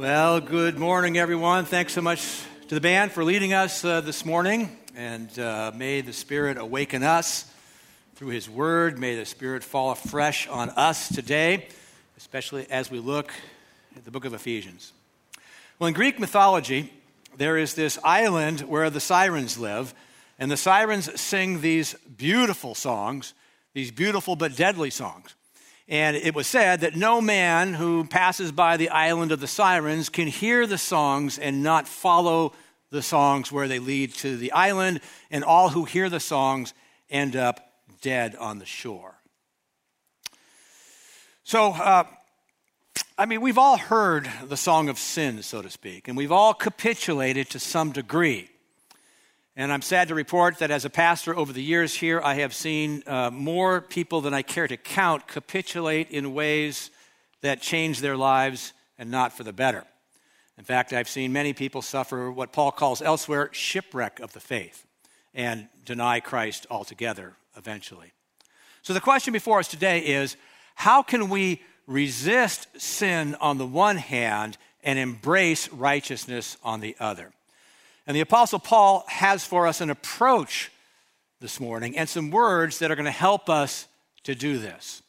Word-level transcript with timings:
Well, 0.00 0.40
good 0.40 0.78
morning, 0.78 1.18
everyone. 1.18 1.66
Thanks 1.66 1.92
so 1.92 2.00
much 2.00 2.26
to 2.68 2.74
the 2.74 2.80
band 2.80 3.12
for 3.12 3.22
leading 3.22 3.52
us 3.52 3.84
uh, 3.84 4.00
this 4.00 4.24
morning. 4.24 4.74
And 4.96 5.38
uh, 5.38 5.72
may 5.74 6.00
the 6.00 6.14
Spirit 6.14 6.56
awaken 6.56 7.02
us 7.02 7.44
through 8.14 8.28
His 8.28 8.48
Word. 8.48 8.98
May 8.98 9.14
the 9.16 9.26
Spirit 9.26 9.62
fall 9.62 9.90
afresh 9.90 10.48
on 10.48 10.70
us 10.70 11.14
today, 11.14 11.68
especially 12.16 12.66
as 12.70 12.90
we 12.90 12.98
look 12.98 13.30
at 13.94 14.06
the 14.06 14.10
book 14.10 14.24
of 14.24 14.32
Ephesians. 14.32 14.94
Well, 15.78 15.88
in 15.88 15.92
Greek 15.92 16.18
mythology, 16.18 16.90
there 17.36 17.58
is 17.58 17.74
this 17.74 17.98
island 18.02 18.60
where 18.62 18.88
the 18.88 19.00
sirens 19.00 19.58
live, 19.58 19.92
and 20.38 20.50
the 20.50 20.56
sirens 20.56 21.20
sing 21.20 21.60
these 21.60 21.92
beautiful 22.16 22.74
songs, 22.74 23.34
these 23.74 23.90
beautiful 23.90 24.34
but 24.34 24.56
deadly 24.56 24.88
songs. 24.88 25.34
And 25.90 26.16
it 26.16 26.36
was 26.36 26.46
said 26.46 26.82
that 26.82 26.94
no 26.94 27.20
man 27.20 27.74
who 27.74 28.04
passes 28.04 28.52
by 28.52 28.76
the 28.76 28.90
island 28.90 29.32
of 29.32 29.40
the 29.40 29.48
sirens 29.48 30.08
can 30.08 30.28
hear 30.28 30.64
the 30.64 30.78
songs 30.78 31.36
and 31.36 31.64
not 31.64 31.88
follow 31.88 32.52
the 32.90 33.02
songs 33.02 33.50
where 33.50 33.66
they 33.66 33.80
lead 33.80 34.14
to 34.14 34.36
the 34.36 34.52
island, 34.52 35.00
and 35.32 35.44
all 35.44 35.68
who 35.68 35.84
hear 35.84 36.08
the 36.08 36.20
songs 36.20 36.74
end 37.08 37.34
up 37.34 37.72
dead 38.00 38.36
on 38.36 38.60
the 38.60 38.66
shore. 38.66 39.16
So, 41.42 41.72
uh, 41.72 42.04
I 43.18 43.26
mean, 43.26 43.40
we've 43.40 43.58
all 43.58 43.76
heard 43.76 44.30
the 44.44 44.56
song 44.56 44.88
of 44.88 44.98
sin, 44.98 45.42
so 45.42 45.60
to 45.60 45.70
speak, 45.70 46.06
and 46.06 46.16
we've 46.16 46.32
all 46.32 46.54
capitulated 46.54 47.50
to 47.50 47.58
some 47.58 47.90
degree. 47.90 48.48
And 49.60 49.70
I'm 49.70 49.82
sad 49.82 50.08
to 50.08 50.14
report 50.14 50.60
that 50.60 50.70
as 50.70 50.86
a 50.86 50.90
pastor 50.90 51.36
over 51.36 51.52
the 51.52 51.62
years 51.62 51.94
here, 51.94 52.18
I 52.24 52.36
have 52.36 52.54
seen 52.54 53.02
uh, 53.06 53.30
more 53.30 53.82
people 53.82 54.22
than 54.22 54.32
I 54.32 54.40
care 54.40 54.66
to 54.66 54.78
count 54.78 55.28
capitulate 55.28 56.10
in 56.10 56.32
ways 56.32 56.90
that 57.42 57.60
change 57.60 58.00
their 58.00 58.16
lives 58.16 58.72
and 58.96 59.10
not 59.10 59.34
for 59.34 59.44
the 59.44 59.52
better. 59.52 59.84
In 60.56 60.64
fact, 60.64 60.94
I've 60.94 61.10
seen 61.10 61.34
many 61.34 61.52
people 61.52 61.82
suffer 61.82 62.30
what 62.30 62.54
Paul 62.54 62.72
calls 62.72 63.02
elsewhere 63.02 63.50
shipwreck 63.52 64.18
of 64.20 64.32
the 64.32 64.40
faith 64.40 64.86
and 65.34 65.68
deny 65.84 66.20
Christ 66.20 66.66
altogether 66.70 67.36
eventually. 67.54 68.12
So 68.80 68.94
the 68.94 68.98
question 68.98 69.34
before 69.34 69.58
us 69.58 69.68
today 69.68 69.98
is 69.98 70.38
how 70.74 71.02
can 71.02 71.28
we 71.28 71.60
resist 71.86 72.66
sin 72.80 73.36
on 73.42 73.58
the 73.58 73.66
one 73.66 73.98
hand 73.98 74.56
and 74.82 74.98
embrace 74.98 75.70
righteousness 75.70 76.56
on 76.64 76.80
the 76.80 76.96
other? 76.98 77.34
And 78.06 78.16
the 78.16 78.20
Apostle 78.20 78.58
Paul 78.58 79.04
has 79.08 79.44
for 79.44 79.66
us 79.66 79.80
an 79.80 79.90
approach 79.90 80.70
this 81.40 81.60
morning 81.60 81.96
and 81.96 82.08
some 82.08 82.30
words 82.30 82.78
that 82.80 82.90
are 82.90 82.96
going 82.96 83.04
to 83.04 83.10
help 83.10 83.48
us 83.48 83.86
to 84.24 84.34
do 84.34 84.58
this. 84.58 85.02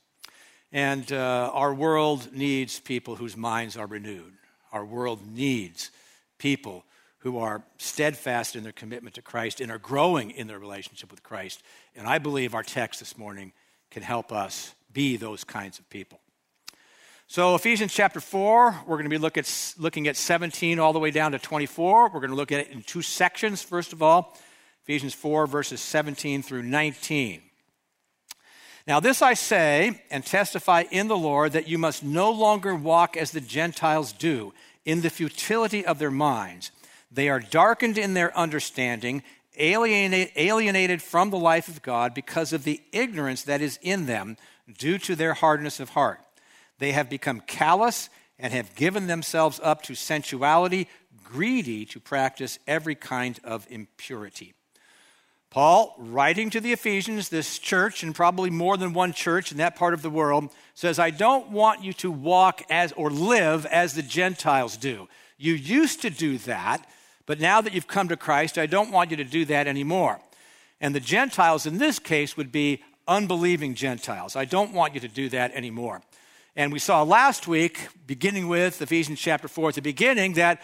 And 0.72 1.12
uh, 1.12 1.52
our 1.54 1.74
world 1.74 2.30
needs 2.32 2.80
people 2.80 3.16
whose 3.16 3.36
minds 3.36 3.76
are 3.76 3.88
renewed. 3.88 4.34
Our 4.72 4.86
world 4.86 5.20
needs 5.28 5.92
people 6.38 6.86
who 7.20 7.40
are 7.40 7.64
steadfast 7.78 8.56
in 8.56 8.64
their 8.64 8.72
commitment 8.72 9.16
to 9.16 9.22
Christ 9.22 9.60
and 9.60 9.72
are 9.72 9.78
growing 9.78 10.32
in 10.32 10.48
their 10.48 10.60
relationship 10.60 11.12
with 11.12 11.22
Christ. 11.22 11.62
And 11.96 12.08
I 12.08 12.20
believe 12.20 12.56
our 12.56 12.64
text 12.64 13.00
this 13.00 13.18
morning 13.18 13.52
can 13.92 14.02
help 14.02 14.32
us 14.32 14.74
be 14.94 15.18
those 15.18 15.44
kinds 15.44 15.78
of 15.78 15.90
people. 15.90 16.21
So, 17.32 17.56
Ephesians 17.56 17.94
chapter 17.94 18.20
4, 18.20 18.82
we're 18.86 18.98
going 18.98 19.06
to 19.06 19.10
be 19.10 19.18
look 19.18 19.38
at, 19.38 19.74
looking 19.78 20.10
at 20.10 20.18
17 20.18 20.80
all 20.80 20.92
the 20.92 21.00
way 21.00 21.12
down 21.12 21.32
to 21.32 21.40
24. 21.40 22.10
We're 22.10 22.20
going 22.20 22.32
to 22.32 22.36
look 22.36 22.52
at 22.52 22.60
it 22.60 22.72
in 22.72 22.84
two 22.84 23.02
sections. 23.02 23.64
First 23.64 23.94
of 23.94 24.04
all, 24.04 24.38
Ephesians 24.84 25.14
4, 25.14 25.48
verses 25.48 25.80
17 25.80 26.44
through 26.44 26.64
19. 26.64 27.42
Now, 28.86 29.00
this 29.00 29.22
I 29.22 29.34
say 29.34 30.04
and 30.12 30.26
testify 30.26 30.84
in 30.92 31.08
the 31.08 31.16
Lord 31.16 31.54
that 31.54 31.70
you 31.70 31.78
must 31.78 32.04
no 32.04 32.30
longer 32.32 32.76
walk 32.76 33.16
as 33.16 33.32
the 33.32 33.40
Gentiles 33.40 34.12
do, 34.12 34.54
in 34.84 35.00
the 35.00 35.10
futility 35.10 35.86
of 35.86 36.00
their 36.00 36.12
minds. 36.12 36.72
They 37.10 37.30
are 37.30 37.40
darkened 37.40 37.98
in 37.98 38.14
their 38.14 38.38
understanding, 38.38 39.24
alienated, 39.56 40.34
alienated 40.36 41.02
from 41.02 41.30
the 41.30 41.40
life 41.40 41.70
of 41.70 41.82
God 41.82 42.14
because 42.14 42.52
of 42.52 42.66
the 42.66 42.82
ignorance 42.92 43.44
that 43.44 43.62
is 43.62 43.80
in 43.82 44.06
them 44.06 44.36
due 44.78 44.98
to 44.98 45.16
their 45.16 45.34
hardness 45.34 45.80
of 45.80 45.92
heart. 45.92 46.20
They 46.82 46.94
have 46.94 47.12
become 47.12 47.42
callous 47.42 48.10
and 48.40 48.52
have 48.54 48.74
given 48.74 49.06
themselves 49.06 49.60
up 49.62 49.84
to 49.84 49.94
sensuality, 49.94 50.88
greedy 51.24 51.86
to 51.86 52.00
practice 52.00 52.58
every 52.66 52.96
kind 52.96 53.40
of 53.44 53.68
impurity. 53.70 54.56
Paul, 55.52 55.94
writing 56.00 56.50
to 56.50 56.60
the 56.60 56.74
Ephesians, 56.74 57.30
this 57.30 57.60
church, 57.60 58.02
and 58.02 58.16
probably 58.16 58.50
more 58.50 58.78
than 58.78 58.94
one 58.94 59.14
church 59.14 59.52
in 59.52 59.60
that 59.60 59.76
part 59.76 59.94
of 59.94 60.02
the 60.02 60.10
world, 60.10 60.50
says, 60.74 60.98
I 60.98 61.12
don't 61.12 61.52
want 61.52 61.84
you 61.84 61.94
to 61.94 62.10
walk 62.10 62.64
as 62.68 62.94
or 62.94 63.12
live 63.12 63.68
as 63.68 63.94
the 63.94 64.02
Gentiles 64.02 64.76
do. 64.76 65.08
You 65.38 65.54
used 65.54 66.02
to 66.02 66.10
do 66.10 66.40
that, 66.40 66.90
but 67.28 67.40
now 67.40 67.62
that 67.62 67.76
you've 67.76 67.86
come 67.86 68.08
to 68.08 68.18
Christ, 68.18 68.58
I 68.58 68.66
don't 68.66 68.90
want 68.90 69.12
you 69.12 69.18
to 69.18 69.24
do 69.24 69.46
that 69.46 69.68
anymore. 69.68 70.20
And 70.80 70.96
the 70.96 71.00
Gentiles 71.00 71.68
in 71.68 71.78
this 71.78 72.00
case 72.00 72.36
would 72.36 72.52
be 72.52 72.82
unbelieving 73.08 73.76
Gentiles. 73.76 74.36
I 74.36 74.46
don't 74.46 74.74
want 74.74 74.96
you 74.96 75.00
to 75.02 75.08
do 75.08 75.30
that 75.30 75.54
anymore. 75.54 76.02
And 76.56 76.74
we 76.74 76.80
saw 76.80 77.04
last 77.04 77.48
week, 77.48 77.88
beginning 78.06 78.50
with 78.50 78.82
Ephesians 78.82 79.20
chapter 79.20 79.48
4 79.48 79.70
at 79.70 79.76
the 79.76 79.82
beginning, 79.82 80.34
that 80.34 80.62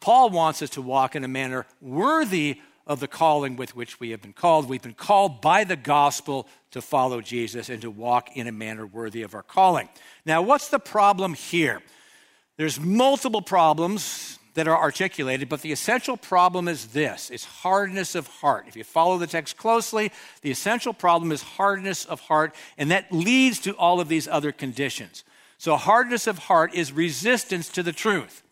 Paul 0.00 0.30
wants 0.30 0.62
us 0.62 0.70
to 0.70 0.82
walk 0.82 1.14
in 1.14 1.22
a 1.22 1.28
manner 1.28 1.64
worthy 1.80 2.60
of 2.88 2.98
the 2.98 3.06
calling 3.06 3.54
with 3.54 3.76
which 3.76 4.00
we 4.00 4.10
have 4.10 4.20
been 4.20 4.32
called. 4.32 4.68
We've 4.68 4.82
been 4.82 4.94
called 4.94 5.40
by 5.40 5.62
the 5.62 5.76
gospel 5.76 6.48
to 6.72 6.82
follow 6.82 7.20
Jesus 7.20 7.68
and 7.68 7.80
to 7.82 7.90
walk 7.90 8.36
in 8.36 8.48
a 8.48 8.52
manner 8.52 8.84
worthy 8.84 9.22
of 9.22 9.34
our 9.34 9.44
calling. 9.44 9.88
Now, 10.26 10.42
what's 10.42 10.70
the 10.70 10.80
problem 10.80 11.34
here? 11.34 11.82
There's 12.56 12.80
multiple 12.80 13.42
problems 13.42 14.40
that 14.54 14.66
are 14.66 14.76
articulated, 14.76 15.48
but 15.48 15.62
the 15.62 15.70
essential 15.70 16.16
problem 16.16 16.66
is 16.66 16.88
this 16.88 17.30
it's 17.30 17.44
hardness 17.44 18.16
of 18.16 18.26
heart. 18.26 18.64
If 18.66 18.74
you 18.74 18.82
follow 18.82 19.18
the 19.18 19.28
text 19.28 19.56
closely, 19.56 20.10
the 20.42 20.50
essential 20.50 20.92
problem 20.92 21.30
is 21.30 21.42
hardness 21.42 22.04
of 22.04 22.22
heart, 22.22 22.56
and 22.76 22.90
that 22.90 23.12
leads 23.12 23.60
to 23.60 23.72
all 23.74 24.00
of 24.00 24.08
these 24.08 24.26
other 24.26 24.50
conditions. 24.50 25.22
So, 25.58 25.76
hardness 25.76 26.28
of 26.28 26.38
heart 26.38 26.72
is 26.72 26.92
resistance 26.92 27.68
to 27.70 27.82
the 27.82 27.92
truth, 27.92 28.44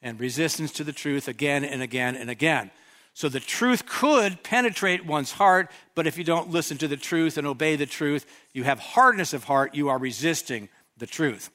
and 0.00 0.20
resistance 0.20 0.72
to 0.74 0.84
the 0.84 0.92
truth 0.92 1.26
again 1.26 1.64
and 1.64 1.82
again 1.82 2.14
and 2.14 2.30
again. 2.30 2.70
So, 3.12 3.28
the 3.28 3.40
truth 3.40 3.86
could 3.86 4.44
penetrate 4.44 5.04
one's 5.04 5.32
heart, 5.32 5.70
but 5.96 6.06
if 6.06 6.16
you 6.16 6.22
don't 6.22 6.50
listen 6.50 6.78
to 6.78 6.88
the 6.88 6.96
truth 6.96 7.36
and 7.36 7.46
obey 7.46 7.74
the 7.74 7.86
truth, 7.86 8.24
you 8.52 8.62
have 8.62 8.78
hardness 8.78 9.32
of 9.32 9.44
heart, 9.44 9.74
you 9.74 9.88
are 9.88 9.98
resisting 9.98 10.68
the 10.96 11.06
truth. 11.06 11.50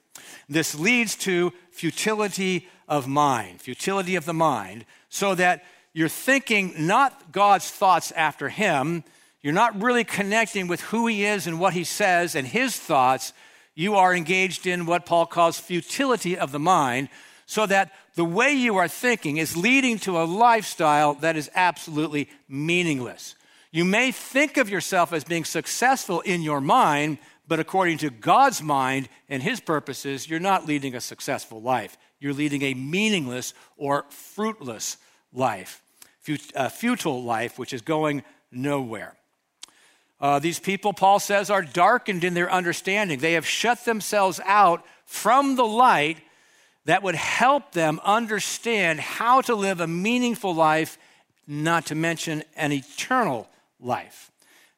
This 0.50 0.76
leads 0.76 1.16
to 1.18 1.54
futility 1.72 2.68
of 2.90 3.08
mind, 3.08 3.62
futility 3.62 4.18
of 4.18 4.26
the 4.26 4.34
mind, 4.34 4.86
so 5.08 5.34
that 5.36 5.64
you're 5.94 6.10
thinking 6.10 6.74
not 6.78 7.32
God's 7.32 7.70
thoughts 7.70 8.12
after 8.12 8.50
Him, 8.50 9.06
you're 9.42 9.54
not 9.54 9.82
really 9.82 10.04
connecting 10.04 10.68
with 10.68 10.82
who 10.82 11.08
He 11.08 11.24
is 11.24 11.48
and 11.48 11.58
what 11.58 11.74
He 11.74 11.86
says 11.86 12.36
and 12.36 12.46
His 12.46 12.78
thoughts 12.78 13.32
you 13.80 13.96
are 13.96 14.14
engaged 14.14 14.68
in 14.68 14.86
what 14.86 15.06
Paul 15.06 15.26
calls 15.26 15.58
futility 15.58 16.38
of 16.38 16.52
the 16.52 16.60
mind, 16.60 17.08
so 17.46 17.66
that 17.66 17.94
the 18.16 18.26
way 18.26 18.52
you 18.52 18.76
are 18.76 18.90
thinking 18.90 19.38
is 19.38 19.56
leading 19.56 19.98
to 20.00 20.20
a 20.20 20.26
lifestyle 20.28 21.14
that 21.14 21.38
is 21.38 21.50
absolutely 21.56 22.30
meaningless. 22.50 23.36
You 23.72 23.86
may 23.86 24.12
think 24.12 24.58
of 24.58 24.70
yourself 24.70 25.14
as 25.14 25.24
being 25.24 25.46
successful 25.46 26.20
in 26.20 26.42
your 26.42 26.60
mind, 26.60 27.20
but 27.48 27.62
according 27.62 28.00
to 28.00 28.10
God's 28.10 28.62
mind 28.62 29.08
and 29.30 29.42
His 29.42 29.62
purposes, 29.62 30.30
you're 30.30 30.42
not 30.42 30.68
leading 30.68 30.94
a 30.94 31.00
successful 31.00 31.62
life. 31.62 31.98
You're 32.20 32.34
leading 32.34 32.64
a 32.64 32.74
meaningless 32.74 33.54
or 33.78 34.04
fruitless 34.10 34.98
life, 35.32 35.82
a 36.28 36.38
uh, 36.54 36.68
futile 36.68 37.24
life, 37.24 37.58
which 37.58 37.72
is 37.72 37.82
going 37.82 38.24
nowhere. 38.52 39.16
Uh, 40.22 40.40
these 40.40 40.60
people, 40.60 40.94
Paul 40.94 41.20
says, 41.20 41.50
are 41.50 41.62
darkened 41.62 42.24
in 42.24 42.34
their 42.34 42.52
understanding. 42.52 43.20
They 43.20 43.34
have 43.34 43.46
shut 43.46 43.86
themselves 43.86 44.42
out 44.46 44.86
from 45.06 45.56
the 45.56 45.66
light 45.66 46.18
that 46.86 47.04
would 47.04 47.16
help 47.16 47.72
them 47.72 48.00
understand 48.04 49.00
how 49.00 49.42
to 49.42 49.56
live 49.56 49.80
a 49.80 49.88
meaningful 49.88 50.54
life, 50.54 50.98
not 51.48 51.86
to 51.88 51.96
mention 51.96 52.44
an 52.56 52.72
eternal 52.72 53.48
life. 53.80 54.32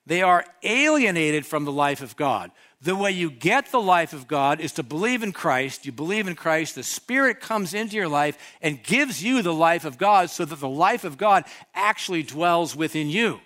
They 0.05 0.21
are 0.21 0.45
alienated 0.63 1.45
from 1.45 1.65
the 1.65 1.71
life 1.71 2.01
of 2.01 2.15
God. 2.15 2.51
The 2.81 2.95
way 2.95 3.11
you 3.11 3.29
get 3.29 3.71
the 3.71 3.81
life 3.81 4.13
of 4.13 4.27
God 4.27 4.59
is 4.59 4.73
to 4.73 4.83
believe 4.83 5.21
in 5.21 5.31
Christ. 5.31 5.85
You 5.85 5.91
believe 5.91 6.27
in 6.27 6.35
Christ, 6.35 6.75
the 6.75 6.83
Spirit 6.83 7.39
comes 7.39 7.73
into 7.75 7.95
your 7.95 8.07
life 8.07 8.37
and 8.61 8.81
gives 8.81 9.23
you 9.23 9.41
the 9.41 9.53
life 9.53 9.85
of 9.85 9.99
God 9.99 10.31
so 10.31 10.45
that 10.45 10.59
the 10.59 10.67
life 10.67 11.03
of 11.03 11.17
God 11.17 11.45
actually 11.75 12.23
dwells 12.23 12.75
within 12.75 13.09
you. 13.09 13.39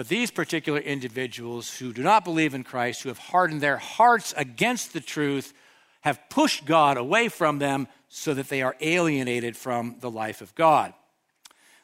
But 0.00 0.08
these 0.08 0.30
particular 0.30 0.78
individuals 0.78 1.76
who 1.76 1.92
do 1.92 2.02
not 2.02 2.24
believe 2.24 2.54
in 2.54 2.64
Christ, 2.64 3.02
who 3.02 3.10
have 3.10 3.18
hardened 3.18 3.60
their 3.60 3.76
hearts 3.76 4.32
against 4.34 4.94
the 4.94 5.00
truth, 5.02 5.52
have 6.00 6.18
pushed 6.30 6.64
God 6.64 6.96
away 6.96 7.28
from 7.28 7.58
them 7.58 7.86
so 8.08 8.32
that 8.32 8.48
they 8.48 8.62
are 8.62 8.74
alienated 8.80 9.58
from 9.58 9.96
the 10.00 10.10
life 10.10 10.40
of 10.40 10.54
God. 10.54 10.94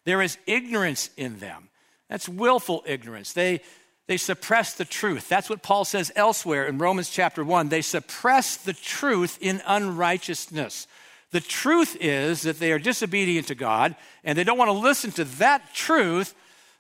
There 0.05 0.23
is 0.23 0.39
ignorance 0.47 1.11
in 1.19 1.41
them. 1.41 1.69
That's 2.09 2.27
willful 2.27 2.85
ignorance. 2.87 3.35
They, 3.35 3.61
they 4.07 4.17
suppress 4.17 4.73
the 4.73 4.87
truth. 4.87 5.29
That's 5.29 5.51
what 5.51 5.63
Paul 5.63 5.85
says 5.85 6.11
elsewhere 6.17 6.67
in 6.67 6.79
Romans 6.79 7.11
chapter 7.11 7.45
1. 7.45 7.69
They 7.69 7.83
suppress 7.83 8.57
the 8.57 8.73
truth 8.73 9.37
in 9.43 9.61
unrighteousness. 9.67 10.87
The 11.33 11.41
truth 11.41 11.99
is 12.01 12.41
that 12.45 12.61
they 12.61 12.73
are 12.73 12.79
disobedient 12.79 13.49
to 13.49 13.55
God 13.55 13.95
and 14.25 14.39
they 14.39 14.45
don't 14.45 14.57
want 14.57 14.71
to 14.71 14.73
listen 14.73 15.11
to 15.13 15.25
that 15.25 15.75
truth 15.75 16.35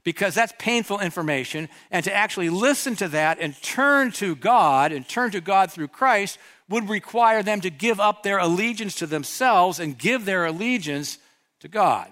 because 0.07 0.37
that's 0.37 0.55
painful 0.57 1.01
information. 1.01 1.69
And 1.91 2.05
to 2.05 2.15
actually 2.15 2.49
listen 2.49 2.95
to 2.95 3.09
that 3.09 3.39
and 3.41 3.61
turn 3.61 4.13
to 4.13 4.37
God 4.37 4.93
and 4.93 5.07
turn 5.07 5.33
to 5.33 5.41
God 5.41 5.73
through 5.73 5.89
Christ 5.89 6.39
would 6.69 6.89
require 6.89 7.43
them 7.43 7.61
to 7.63 7.71
give 7.71 7.99
up 7.99 8.23
their 8.23 8.39
allegiance 8.39 8.95
to 8.97 9.07
themselves 9.09 9.81
and 9.81 9.99
give 9.99 10.25
their 10.25 10.47
allegiance 10.47 11.19
to 11.59 11.67
God. 11.67 12.07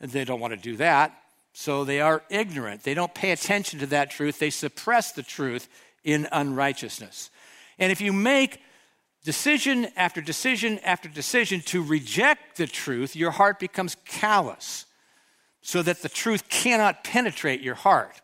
And 0.00 0.12
they 0.12 0.24
don't 0.24 0.38
want 0.38 0.52
to 0.52 0.56
do 0.56 0.76
that, 0.76 1.20
so 1.52 1.82
they 1.82 2.00
are 2.00 2.22
ignorant. 2.30 2.84
They 2.84 2.94
don't 2.94 3.12
pay 3.12 3.32
attention 3.32 3.80
to 3.80 3.86
that 3.86 4.12
truth, 4.12 4.38
they 4.38 4.50
suppress 4.50 5.10
the 5.10 5.24
truth 5.24 5.68
in 6.04 6.28
unrighteousness. 6.30 7.30
And 7.76 7.90
if 7.90 8.00
you 8.00 8.12
make 8.12 8.60
decision 9.24 9.88
after 9.96 10.20
decision 10.20 10.78
after 10.84 11.08
decision 11.08 11.60
to 11.62 11.82
reject 11.82 12.56
the 12.56 12.68
truth, 12.68 13.16
your 13.16 13.32
heart 13.32 13.58
becomes 13.58 13.96
callous 14.04 14.85
so 15.66 15.82
that 15.82 16.00
the 16.00 16.08
truth 16.08 16.48
cannot 16.48 17.02
penetrate 17.02 17.60
your 17.60 17.74
heart. 17.74 18.20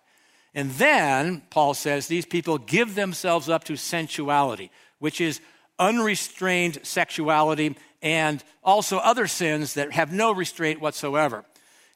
And 0.54 0.70
then, 0.74 1.42
Paul 1.50 1.74
says, 1.74 2.06
these 2.06 2.24
people 2.24 2.56
give 2.56 2.94
themselves 2.94 3.48
up 3.48 3.64
to 3.64 3.72
sensuality, 3.72 4.70
which 5.00 5.20
is 5.20 5.40
unrestrained 5.76 6.78
sexuality 6.84 7.74
and 8.00 8.44
also 8.62 8.98
other 8.98 9.26
sins 9.26 9.74
that 9.74 9.90
have 9.90 10.12
no 10.12 10.32
restraint 10.32 10.80
whatsoever. 10.80 11.44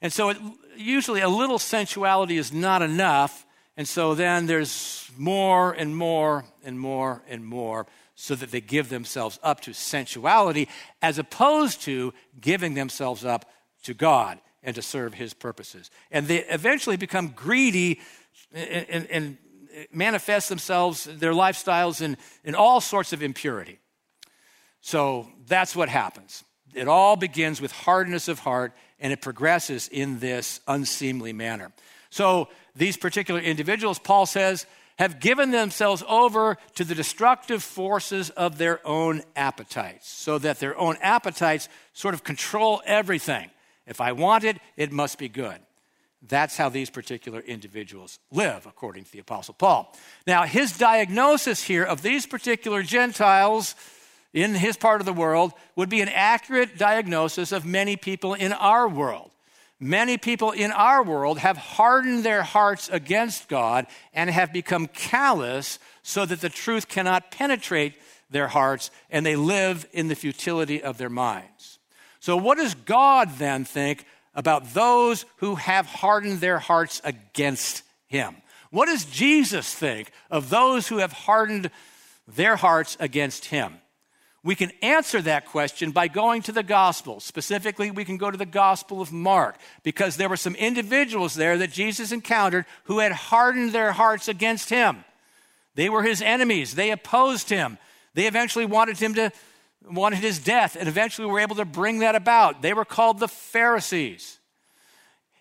And 0.03 0.13
so, 0.13 0.31
it, 0.31 0.39
usually, 0.77 1.21
a 1.21 1.29
little 1.29 1.61
sensuality 1.61 2.39
is 2.39 2.53
not 2.53 2.83
enough. 2.83 3.47
And 3.77 3.87
so, 3.87 4.17
then 4.17 4.47
there's 4.47 5.09
more 5.17 5.71
and 5.71 5.97
more 5.97 6.45
and 6.65 6.81
more 6.81 7.23
and 7.29 7.45
more 7.45 7.87
so 8.17 8.35
that 8.35 8.51
they 8.51 8.61
give 8.61 8.89
themselves 8.89 9.39
up 9.45 9.61
to 9.61 9.71
sensuality 9.71 10.67
as 11.01 11.21
opposed 11.21 11.83
to 11.83 12.13
giving 12.41 12.75
themselves 12.75 13.25
up 13.25 13.49
to 13.85 13.95
God 13.95 14.41
and 14.67 14.75
to 14.75 14.83
serve 14.83 15.15
his 15.15 15.33
purposes. 15.33 15.91
And 16.11 16.27
they 16.27 16.39
eventually 16.39 16.97
become 16.97 17.29
greedy 17.29 18.01
and, 18.53 18.87
and, 18.91 19.07
and 19.11 19.39
manifest 19.93 20.49
themselves, 20.49 21.05
their 21.05 21.33
lifestyles, 21.33 22.03
in, 22.03 22.19
in 22.45 22.55
all 22.55 22.81
sorts 22.81 23.15
of 23.15 23.23
impurity. 23.23 23.79
So 24.81 25.29
that's 25.47 25.75
what 25.75 25.89
happens. 25.89 26.45
It 26.75 26.89
all 26.89 27.17
begins 27.17 27.61
with 27.61 27.73
hardness 27.73 28.29
of 28.29 28.41
heart 28.41 28.75
and 28.99 29.13
it 29.13 29.23
progresses 29.23 29.89
in 29.89 30.19
this 30.19 30.61
unseemly 30.67 31.33
manner. 31.33 31.73
So 32.11 32.49
these 32.75 32.97
particular 32.97 33.41
individuals, 33.41 33.99
Paul 33.99 34.27
says, 34.27 34.67
have 34.99 35.21
given 35.21 35.51
themselves 35.51 36.03
over 36.09 36.57
to 36.75 36.85
the 36.85 36.95
destructive 36.95 37.63
forces 37.63 38.31
of 38.31 38.59
their 38.59 38.85
own 38.87 39.23
appetites, 39.37 40.09
so 40.09 40.39
that 40.39 40.59
their 40.59 40.77
own 40.79 40.97
appetites 41.03 41.69
sort 41.93 42.15
of 42.15 42.25
control 42.25 42.83
everything. 42.87 43.51
If 43.87 44.01
I 44.01 44.13
want 44.13 44.45
it, 44.45 44.59
it 44.77 44.93
must 44.93 45.19
be 45.19 45.29
good. 45.29 45.59
That's 46.29 46.57
how 46.57 46.69
these 46.69 46.91
particular 46.91 47.41
individuals 47.41 48.19
live, 48.33 48.67
according 48.67 49.05
to 49.05 49.13
the 49.13 49.19
Apostle 49.19 49.55
Paul. 49.55 49.95
Now, 50.27 50.45
his 50.45 50.77
diagnosis 50.77 51.63
here 51.63 51.85
of 51.85 52.03
these 52.03 52.27
particular 52.27 52.83
Gentiles 52.83 53.75
in 54.33 54.55
his 54.55 54.77
part 54.77 55.01
of 55.01 55.07
the 55.07 55.13
world 55.13 55.53
would 55.77 55.89
be 55.89 56.01
an 56.01 56.09
accurate 56.09 56.77
diagnosis 56.77 57.53
of 57.53 57.65
many 57.65 57.97
people 57.97 58.35
in 58.35 58.53
our 58.53 58.89
world. 58.89 59.31
Many 59.79 60.17
people 60.17 60.53
in 60.53 60.73
our 60.73 61.03
world 61.03 61.39
have 61.39 61.59
hardened 61.59 62.25
their 62.25 62.43
hearts 62.43 62.89
against 62.89 63.49
God 63.49 63.87
and 64.15 64.31
have 64.31 64.53
become 64.53 64.87
callous 64.89 65.79
so 66.03 66.25
that 66.25 66.41
the 66.41 66.49
truth 66.49 66.89
cannot 66.89 67.31
penetrate 67.31 67.95
their 68.31 68.49
hearts 68.49 68.91
and 69.11 69.25
they 69.25 69.37
live 69.37 69.87
in 69.93 70.09
the 70.09 70.15
futility 70.15 70.83
of 70.83 70.97
their 70.97 71.11
minds. 71.11 71.76
So, 72.27 72.37
what 72.37 72.59
does 72.59 72.75
God 72.75 73.31
then 73.39 73.65
think 73.65 74.05
about 74.35 74.75
those 74.75 75.25
who 75.37 75.55
have 75.55 75.87
hardened 75.87 76.41
their 76.41 76.59
hearts 76.59 77.01
against 77.05 77.85
Him? 78.09 78.35
What 78.73 78.87
does 78.87 79.05
Jesus 79.05 79.73
think 79.73 80.11
of 80.29 80.51
those 80.51 80.89
who 80.89 80.99
have 80.99 81.13
hardened 81.13 81.71
their 82.27 82.57
hearts 82.57 82.97
against 82.99 83.45
Him? 83.45 83.75
We 84.43 84.57
can 84.57 84.73
answer 84.83 85.23
that 85.23 85.47
question 85.47 85.93
by 85.93 86.09
going 86.09 86.43
to 86.43 86.51
the 86.51 86.65
Gospels. 86.65 87.23
Specifically, 87.23 87.93
we 87.93 88.05
can 88.05 88.17
go 88.17 88.29
to 88.29 88.37
the 88.37 88.45
Gospel 88.45 89.01
of 89.01 89.13
Mark 89.13 89.57
because 89.85 90.17
there 90.17 90.29
were 90.29 90.37
some 90.37 90.57
individuals 90.57 91.37
there 91.37 91.57
that 91.59 91.71
Jesus 91.71 92.11
encountered 92.11 92.65
who 92.87 92.99
had 92.99 93.13
hardened 93.13 93.71
their 93.71 93.93
hearts 93.93 94.27
against 94.27 94.69
him. 94.69 95.05
They 95.77 95.89
were 95.89 96.03
his 96.03 96.23
enemies, 96.23 96.75
they 96.75 96.91
opposed 96.91 97.51
him. 97.51 97.79
They 98.15 98.27
eventually 98.27 98.67
wanted 98.67 98.99
him 98.99 99.15
to 99.15 99.31
wanted 99.89 100.19
his 100.19 100.39
death 100.39 100.77
and 100.79 100.89
eventually 100.89 101.27
were 101.27 101.41
able 101.41 101.57
to 101.57 101.65
bring 101.65 102.01
that 102.01 102.15
about. 102.15 102.63
They 102.63 102.75
were 102.75 102.85
called 102.85 103.19
the 103.19 103.29
Pharisees. 103.29 104.39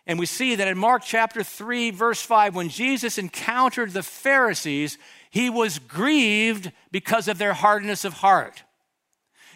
And 0.07 0.19
we 0.19 0.25
see 0.25 0.55
that 0.55 0.67
in 0.67 0.77
Mark 0.77 1.03
chapter 1.03 1.43
3 1.43 1.89
verse 1.89 2.21
5 2.21 2.55
when 2.55 2.69
Jesus 2.69 3.17
encountered 3.17 3.91
the 3.91 4.03
Pharisees, 4.03 4.97
he 5.29 5.49
was 5.49 5.79
grieved 5.79 6.71
because 6.91 7.27
of 7.27 7.37
their 7.37 7.53
hardness 7.53 8.05
of 8.05 8.13
heart. 8.13 8.63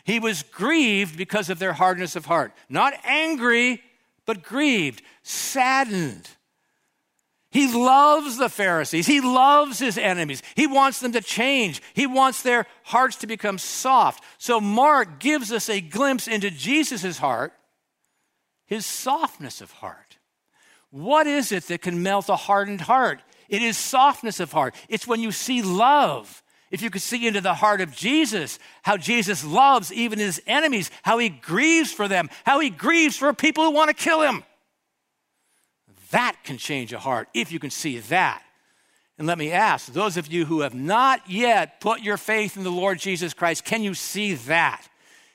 He 0.03 0.19
was 0.19 0.43
grieved 0.43 1.17
because 1.17 1.49
of 1.49 1.59
their 1.59 1.73
hardness 1.73 2.15
of 2.15 2.25
heart. 2.25 2.53
Not 2.67 2.93
angry, 3.03 3.83
but 4.25 4.43
grieved, 4.43 5.03
saddened. 5.21 6.29
He 7.51 7.73
loves 7.73 8.37
the 8.37 8.49
Pharisees. 8.49 9.07
He 9.07 9.21
loves 9.21 9.79
his 9.79 9.97
enemies. 9.97 10.43
He 10.55 10.67
wants 10.67 10.99
them 10.99 11.13
to 11.13 11.21
change. 11.21 11.81
He 11.95 12.05
wants 12.05 12.43
their 12.43 12.67
hearts 12.83 13.15
to 13.17 13.27
become 13.27 13.57
soft. 13.57 14.23
So, 14.37 14.61
Mark 14.61 15.19
gives 15.19 15.51
us 15.51 15.67
a 15.67 15.81
glimpse 15.81 16.27
into 16.27 16.51
Jesus' 16.51 17.17
heart, 17.17 17.53
his 18.67 18.85
softness 18.85 19.61
of 19.61 19.71
heart. 19.71 20.17
What 20.91 21.25
is 21.25 21.51
it 21.51 21.67
that 21.67 21.81
can 21.81 22.03
melt 22.03 22.29
a 22.29 22.35
hardened 22.35 22.81
heart? 22.81 23.21
It 23.47 23.63
is 23.63 23.77
softness 23.77 24.39
of 24.39 24.51
heart. 24.51 24.75
It's 24.87 25.07
when 25.07 25.19
you 25.19 25.31
see 25.31 25.63
love 25.63 26.43
if 26.71 26.81
you 26.83 26.89
could 26.89 27.01
see 27.01 27.27
into 27.27 27.41
the 27.41 27.55
heart 27.55 27.81
of 27.81 27.95
Jesus, 27.95 28.59
how 28.83 28.97
Jesus 28.97 29.43
loves 29.43 29.91
even 29.91 30.19
his 30.19 30.41
enemies, 30.45 30.91
how 31.01 31.17
he 31.17 31.29
grieves 31.29 31.91
for 31.91 32.07
them, 32.07 32.29
how 32.45 32.59
he 32.59 32.69
grieves 32.69 33.17
for 33.17 33.33
people 33.33 33.63
who 33.63 33.71
want 33.71 33.89
to 33.89 33.93
kill 33.95 34.21
him. 34.21 34.43
That 36.11 36.37
can 36.43 36.57
change 36.57 36.93
a 36.93 36.99
heart 36.99 37.29
if 37.33 37.51
you 37.51 37.59
can 37.59 37.69
see 37.69 37.99
that. 37.99 38.43
And 39.17 39.27
let 39.27 39.37
me 39.37 39.51
ask 39.51 39.91
those 39.91 40.17
of 40.17 40.27
you 40.27 40.45
who 40.45 40.61
have 40.61 40.73
not 40.73 41.29
yet 41.29 41.81
put 41.81 42.01
your 42.01 42.17
faith 42.17 42.55
in 42.55 42.63
the 42.63 42.71
Lord 42.71 42.99
Jesus 42.99 43.33
Christ, 43.33 43.65
can 43.65 43.83
you 43.83 43.93
see 43.93 44.33
that? 44.33 44.87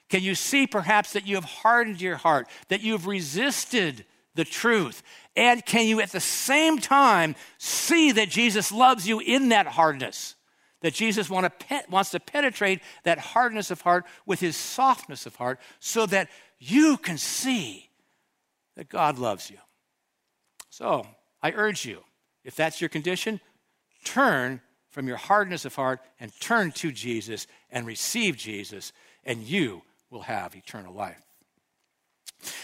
Can 0.09 0.23
you 0.23 0.35
see 0.35 0.66
perhaps 0.66 1.12
that 1.12 1.26
you 1.26 1.35
have 1.35 1.45
hardened 1.45 2.00
your 2.00 2.16
heart, 2.16 2.49
that 2.69 2.81
you 2.81 2.93
have 2.93 3.07
resisted 3.07 4.04
the 4.35 4.45
truth? 4.45 5.02
And 5.37 5.64
can 5.64 5.87
you 5.87 6.00
at 6.00 6.12
the 6.12 6.21
same 6.21 6.78
time 6.78 7.37
see 7.59 8.12
that 8.12 8.31
Jesus 8.31 8.73
loves 8.73 9.07
you 9.07 9.21
in 9.21 9.50
that 9.50 9.66
hardness? 9.66 10.35
that 10.85 10.93
Jesus 10.93 11.31
want 11.31 11.50
to 11.61 11.83
wants 11.88 12.11
to 12.11 12.21
penetrate 12.21 12.83
that 13.04 13.19
hardness 13.19 13.71
of 13.71 13.81
heart 13.81 14.04
with 14.26 14.40
his 14.40 14.54
softness 14.54 15.25
of 15.25 15.35
heart 15.35 15.59
so 15.81 16.04
that 16.04 16.28
you 16.59 16.99
can 16.99 17.16
see 17.16 17.88
that 18.76 18.90
God 18.90 19.19
loves 19.19 19.50
you. 19.50 19.57
So 20.76 21.07
I 21.40 21.52
urge 21.52 21.85
you, 21.85 22.02
if 22.43 22.57
that's 22.57 22.81
your 22.81 22.88
condition, 22.88 23.40
turn 24.02 24.61
from 24.90 25.07
your 25.07 25.16
hardness 25.16 25.64
of 25.64 25.76
heart 25.76 26.00
and 26.19 26.33
turn 26.40 26.73
to 26.73 26.90
Jesus 26.90 27.47
and 27.71 27.87
receive 27.87 28.37
Jesus, 28.37 28.93
and 29.23 29.45
you 29.45 29.83
will 30.11 30.23
have 30.23 30.57
eternal 30.57 30.93
life. 30.93 31.23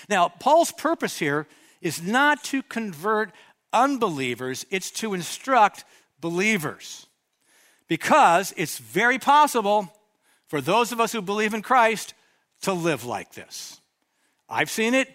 Now, 0.08 0.28
Paul's 0.28 0.72
purpose 0.72 1.20
here 1.20 1.46
is 1.80 2.02
not 2.02 2.42
to 2.46 2.64
convert 2.64 3.30
unbelievers, 3.72 4.66
it's 4.70 4.90
to 4.90 5.14
instruct 5.14 5.84
believers 6.20 7.06
because 7.86 8.52
it's 8.56 8.78
very 8.78 9.20
possible 9.20 9.88
for 10.48 10.60
those 10.60 10.90
of 10.90 10.98
us 10.98 11.12
who 11.12 11.22
believe 11.22 11.54
in 11.54 11.62
Christ 11.62 12.14
to 12.62 12.72
live 12.72 13.04
like 13.04 13.34
this. 13.34 13.80
I've 14.48 14.68
seen 14.68 14.94
it, 14.94 15.08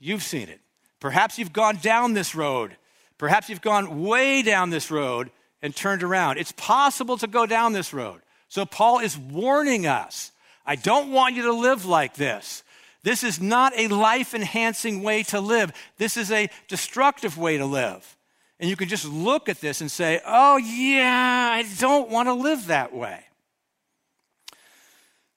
you've 0.00 0.24
seen 0.24 0.48
it. 0.48 0.58
Perhaps 1.02 1.36
you've 1.36 1.52
gone 1.52 1.78
down 1.78 2.12
this 2.12 2.32
road. 2.32 2.76
Perhaps 3.18 3.48
you've 3.48 3.60
gone 3.60 4.04
way 4.04 4.40
down 4.40 4.70
this 4.70 4.88
road 4.88 5.32
and 5.60 5.74
turned 5.74 6.04
around. 6.04 6.38
It's 6.38 6.52
possible 6.52 7.18
to 7.18 7.26
go 7.26 7.44
down 7.44 7.72
this 7.72 7.92
road. 7.92 8.20
So 8.46 8.64
Paul 8.64 9.00
is 9.00 9.18
warning 9.18 9.84
us 9.84 10.30
I 10.64 10.76
don't 10.76 11.10
want 11.10 11.34
you 11.34 11.42
to 11.42 11.52
live 11.52 11.86
like 11.86 12.14
this. 12.14 12.62
This 13.02 13.24
is 13.24 13.40
not 13.40 13.72
a 13.76 13.88
life 13.88 14.32
enhancing 14.32 15.02
way 15.02 15.24
to 15.24 15.40
live. 15.40 15.72
This 15.98 16.16
is 16.16 16.30
a 16.30 16.48
destructive 16.68 17.36
way 17.36 17.58
to 17.58 17.66
live. 17.66 18.16
And 18.60 18.70
you 18.70 18.76
can 18.76 18.88
just 18.88 19.04
look 19.04 19.48
at 19.48 19.60
this 19.60 19.80
and 19.80 19.90
say, 19.90 20.20
oh, 20.24 20.56
yeah, 20.58 21.50
I 21.52 21.64
don't 21.80 22.10
want 22.10 22.28
to 22.28 22.32
live 22.32 22.66
that 22.66 22.94
way. 22.94 23.24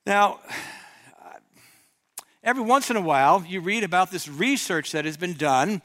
Now, 0.05 0.41
every 2.45 2.63
once 2.63 2.89
in 2.89 2.95
a 2.95 3.01
while, 3.01 3.43
you 3.45 3.59
read 3.59 3.83
about 3.83 4.11
this 4.11 4.29
research 4.29 4.93
that 4.93 5.03
has 5.03 5.17
been 5.17 5.33
done 5.33 5.81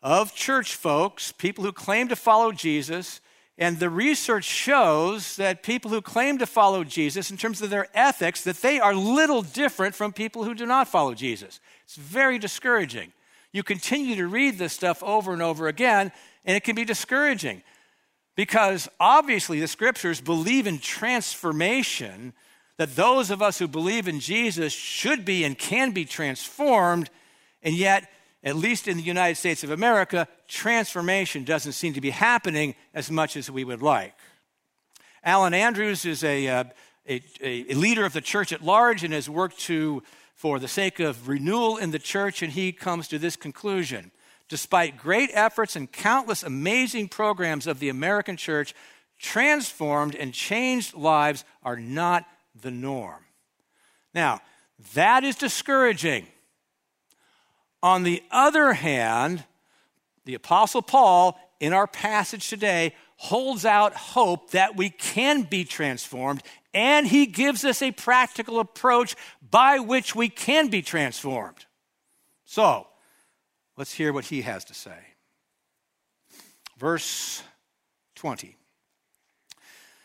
of 0.00 0.34
church 0.34 0.76
folks, 0.76 1.32
people 1.32 1.64
who 1.64 1.72
claim 1.72 2.08
to 2.08 2.16
follow 2.16 2.52
Jesus, 2.52 3.20
And 3.58 3.78
the 3.78 3.90
research 3.90 4.44
shows 4.44 5.36
that 5.36 5.62
people 5.62 5.90
who 5.90 6.00
claim 6.00 6.38
to 6.38 6.46
follow 6.46 6.84
Jesus, 6.84 7.30
in 7.30 7.36
terms 7.36 7.60
of 7.60 7.70
their 7.70 7.86
ethics, 7.94 8.42
that 8.44 8.62
they 8.62 8.80
are 8.80 8.94
little 8.94 9.42
different 9.42 9.94
from 9.94 10.12
people 10.12 10.44
who 10.44 10.54
do 10.54 10.64
not 10.64 10.88
follow 10.88 11.14
Jesus. 11.14 11.60
It's 11.84 11.96
very 11.96 12.38
discouraging. 12.38 13.12
You 13.52 13.62
continue 13.62 14.16
to 14.16 14.26
read 14.26 14.56
this 14.56 14.72
stuff 14.72 15.02
over 15.02 15.32
and 15.34 15.42
over 15.42 15.68
again, 15.68 16.12
and 16.44 16.56
it 16.56 16.64
can 16.64 16.74
be 16.74 16.84
discouraging 16.84 17.62
because 18.34 18.88
obviously 18.98 19.60
the 19.60 19.68
scriptures 19.68 20.22
believe 20.22 20.66
in 20.66 20.78
transformation, 20.78 22.32
that 22.78 22.96
those 22.96 23.30
of 23.30 23.42
us 23.42 23.58
who 23.58 23.68
believe 23.68 24.08
in 24.08 24.20
Jesus 24.20 24.72
should 24.72 25.24
be 25.24 25.44
and 25.44 25.58
can 25.58 25.92
be 25.92 26.04
transformed, 26.04 27.10
and 27.62 27.74
yet, 27.74 28.10
at 28.42 28.56
least 28.56 28.88
in 28.88 28.96
the 28.96 29.02
United 29.02 29.36
States 29.36 29.62
of 29.62 29.70
America, 29.70 30.26
transformation 30.48 31.44
doesn't 31.44 31.72
seem 31.72 31.92
to 31.94 32.00
be 32.00 32.10
happening 32.10 32.74
as 32.94 33.10
much 33.10 33.36
as 33.36 33.50
we 33.50 33.64
would 33.64 33.82
like. 33.82 34.14
Alan 35.22 35.54
Andrews 35.54 36.04
is 36.04 36.24
a, 36.24 36.48
uh, 36.48 36.64
a, 37.08 37.22
a 37.42 37.74
leader 37.74 38.04
of 38.04 38.12
the 38.12 38.20
church 38.20 38.52
at 38.52 38.62
large 38.62 39.04
and 39.04 39.14
has 39.14 39.28
worked 39.28 39.60
to 39.60 40.02
for 40.34 40.58
the 40.58 40.66
sake 40.66 40.98
of 40.98 41.28
renewal 41.28 41.76
in 41.76 41.92
the 41.92 41.98
church, 42.00 42.42
and 42.42 42.52
he 42.52 42.72
comes 42.72 43.06
to 43.06 43.18
this 43.18 43.36
conclusion. 43.36 44.10
Despite 44.48 44.98
great 44.98 45.30
efforts 45.32 45.76
and 45.76 45.90
countless 45.90 46.42
amazing 46.42 47.08
programs 47.08 47.68
of 47.68 47.78
the 47.78 47.88
American 47.88 48.36
church, 48.36 48.74
transformed 49.20 50.16
and 50.16 50.34
changed 50.34 50.94
lives 50.94 51.44
are 51.62 51.76
not 51.76 52.26
the 52.60 52.70
norm. 52.70 53.24
Now, 54.14 54.40
that 54.94 55.24
is 55.24 55.36
discouraging. 55.36 56.26
On 57.82 58.02
the 58.02 58.22
other 58.30 58.72
hand, 58.72 59.44
the 60.24 60.34
Apostle 60.34 60.82
Paul, 60.82 61.38
in 61.60 61.72
our 61.72 61.86
passage 61.86 62.48
today, 62.48 62.94
holds 63.16 63.64
out 63.64 63.94
hope 63.94 64.50
that 64.50 64.76
we 64.76 64.90
can 64.90 65.42
be 65.42 65.64
transformed, 65.64 66.42
and 66.74 67.06
he 67.06 67.26
gives 67.26 67.64
us 67.64 67.82
a 67.82 67.92
practical 67.92 68.60
approach 68.60 69.14
by 69.50 69.78
which 69.78 70.14
we 70.14 70.28
can 70.28 70.68
be 70.68 70.82
transformed. 70.82 71.66
So, 72.44 72.86
let's 73.76 73.92
hear 73.92 74.12
what 74.12 74.26
he 74.26 74.42
has 74.42 74.64
to 74.66 74.74
say. 74.74 74.98
Verse 76.78 77.42
20. 78.16 78.56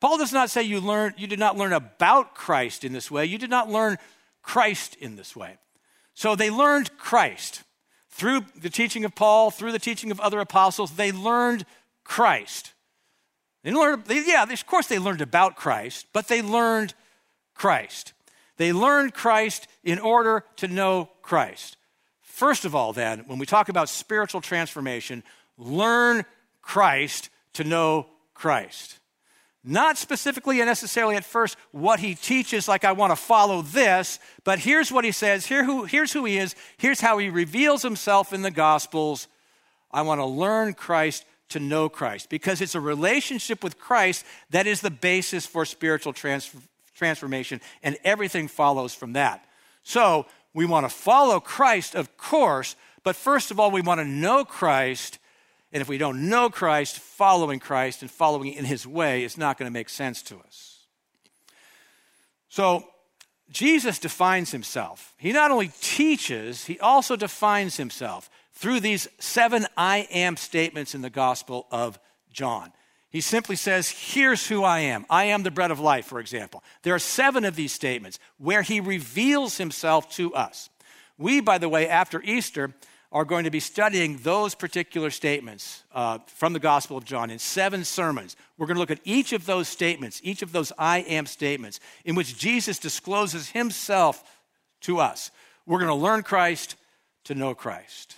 Paul 0.00 0.18
does 0.18 0.32
not 0.32 0.50
say 0.50 0.62
you 0.62 0.80
learned 0.80 1.14
you 1.16 1.26
did 1.26 1.38
not 1.38 1.56
learn 1.56 1.72
about 1.72 2.34
Christ 2.34 2.84
in 2.84 2.92
this 2.92 3.10
way. 3.10 3.24
You 3.24 3.38
did 3.38 3.50
not 3.50 3.70
learn 3.70 3.96
Christ 4.42 4.96
in 4.96 5.16
this 5.16 5.34
way. 5.34 5.58
So 6.14 6.34
they 6.34 6.50
learned 6.50 6.96
Christ. 6.98 7.62
Through 8.10 8.46
the 8.58 8.70
teaching 8.70 9.04
of 9.04 9.14
Paul, 9.14 9.50
through 9.50 9.72
the 9.72 9.78
teaching 9.78 10.10
of 10.10 10.20
other 10.20 10.40
apostles, 10.40 10.92
they 10.92 11.12
learned 11.12 11.66
Christ. 12.04 12.72
They 13.62 13.72
learned, 13.72 14.04
they, 14.04 14.24
yeah, 14.24 14.44
of 14.44 14.66
course 14.66 14.86
they 14.86 14.98
learned 14.98 15.20
about 15.20 15.56
Christ, 15.56 16.06
but 16.12 16.28
they 16.28 16.40
learned 16.40 16.94
Christ. 17.52 18.12
They 18.56 18.72
learned 18.72 19.12
Christ 19.12 19.66
in 19.84 19.98
order 19.98 20.44
to 20.56 20.68
know 20.68 21.10
Christ. 21.20 21.76
First 22.22 22.64
of 22.64 22.74
all, 22.74 22.92
then, 22.92 23.24
when 23.26 23.38
we 23.38 23.44
talk 23.44 23.68
about 23.68 23.88
spiritual 23.88 24.40
transformation, 24.40 25.22
learn 25.58 26.24
Christ 26.62 27.28
to 27.54 27.64
know 27.64 28.06
Christ. 28.34 28.98
Not 29.68 29.98
specifically 29.98 30.60
and 30.60 30.68
necessarily 30.68 31.16
at 31.16 31.24
first 31.24 31.56
what 31.72 31.98
he 31.98 32.14
teaches, 32.14 32.68
like 32.68 32.84
I 32.84 32.92
want 32.92 33.10
to 33.10 33.16
follow 33.16 33.62
this, 33.62 34.20
but 34.44 34.60
here's 34.60 34.92
what 34.92 35.04
he 35.04 35.10
says. 35.10 35.44
Here 35.44 35.64
who, 35.64 35.84
here's 35.84 36.12
who 36.12 36.24
he 36.24 36.38
is. 36.38 36.54
Here's 36.76 37.00
how 37.00 37.18
he 37.18 37.28
reveals 37.28 37.82
himself 37.82 38.32
in 38.32 38.42
the 38.42 38.52
Gospels. 38.52 39.26
I 39.90 40.02
want 40.02 40.20
to 40.20 40.24
learn 40.24 40.74
Christ 40.74 41.24
to 41.48 41.58
know 41.58 41.88
Christ 41.88 42.30
because 42.30 42.60
it's 42.60 42.76
a 42.76 42.80
relationship 42.80 43.64
with 43.64 43.76
Christ 43.76 44.24
that 44.50 44.68
is 44.68 44.82
the 44.82 44.90
basis 44.90 45.46
for 45.46 45.64
spiritual 45.64 46.12
trans- 46.12 46.54
transformation, 46.94 47.60
and 47.82 47.96
everything 48.04 48.46
follows 48.46 48.94
from 48.94 49.14
that. 49.14 49.44
So 49.82 50.26
we 50.54 50.64
want 50.64 50.88
to 50.88 50.94
follow 50.94 51.40
Christ, 51.40 51.96
of 51.96 52.16
course, 52.16 52.76
but 53.02 53.16
first 53.16 53.50
of 53.50 53.58
all, 53.58 53.72
we 53.72 53.82
want 53.82 53.98
to 53.98 54.06
know 54.06 54.44
Christ 54.44 55.18
and 55.76 55.82
if 55.82 55.90
we 55.90 55.98
don't 55.98 56.30
know 56.30 56.48
Christ, 56.48 57.00
following 57.00 57.60
Christ 57.60 58.00
and 58.00 58.10
following 58.10 58.54
in 58.54 58.64
his 58.64 58.86
way 58.86 59.24
is 59.24 59.36
not 59.36 59.58
going 59.58 59.70
to 59.70 59.72
make 59.72 59.90
sense 59.90 60.22
to 60.22 60.38
us. 60.38 60.86
So, 62.48 62.88
Jesus 63.50 63.98
defines 63.98 64.52
himself. 64.52 65.12
He 65.18 65.32
not 65.32 65.50
only 65.50 65.70
teaches, 65.82 66.64
he 66.64 66.80
also 66.80 67.14
defines 67.14 67.76
himself 67.76 68.30
through 68.54 68.80
these 68.80 69.06
seven 69.18 69.66
I 69.76 70.08
am 70.10 70.38
statements 70.38 70.94
in 70.94 71.02
the 71.02 71.10
Gospel 71.10 71.66
of 71.70 71.98
John. 72.32 72.72
He 73.10 73.20
simply 73.20 73.56
says, 73.56 73.90
Here's 73.90 74.48
who 74.48 74.64
I 74.64 74.78
am. 74.78 75.04
I 75.10 75.24
am 75.24 75.42
the 75.42 75.50
bread 75.50 75.70
of 75.70 75.78
life, 75.78 76.06
for 76.06 76.20
example. 76.20 76.64
There 76.84 76.94
are 76.94 76.98
seven 76.98 77.44
of 77.44 77.54
these 77.54 77.72
statements 77.72 78.18
where 78.38 78.62
he 78.62 78.80
reveals 78.80 79.58
himself 79.58 80.10
to 80.12 80.32
us. 80.34 80.70
We, 81.18 81.42
by 81.42 81.58
the 81.58 81.68
way, 81.68 81.86
after 81.86 82.22
Easter, 82.22 82.72
are 83.12 83.24
going 83.24 83.44
to 83.44 83.50
be 83.50 83.60
studying 83.60 84.18
those 84.18 84.54
particular 84.54 85.10
statements 85.10 85.84
uh, 85.94 86.18
from 86.26 86.52
the 86.52 86.58
Gospel 86.58 86.96
of 86.96 87.04
John 87.04 87.30
in 87.30 87.38
seven 87.38 87.84
sermons. 87.84 88.36
We're 88.58 88.66
going 88.66 88.76
to 88.76 88.80
look 88.80 88.90
at 88.90 89.00
each 89.04 89.32
of 89.32 89.46
those 89.46 89.68
statements, 89.68 90.20
each 90.24 90.42
of 90.42 90.52
those 90.52 90.72
I 90.78 90.98
am 91.00 91.26
statements, 91.26 91.80
in 92.04 92.14
which 92.14 92.36
Jesus 92.36 92.78
discloses 92.78 93.50
himself 93.50 94.22
to 94.82 94.98
us. 94.98 95.30
We're 95.66 95.78
going 95.78 95.88
to 95.88 95.94
learn 95.94 96.22
Christ 96.22 96.76
to 97.24 97.34
know 97.34 97.54
Christ. 97.54 98.16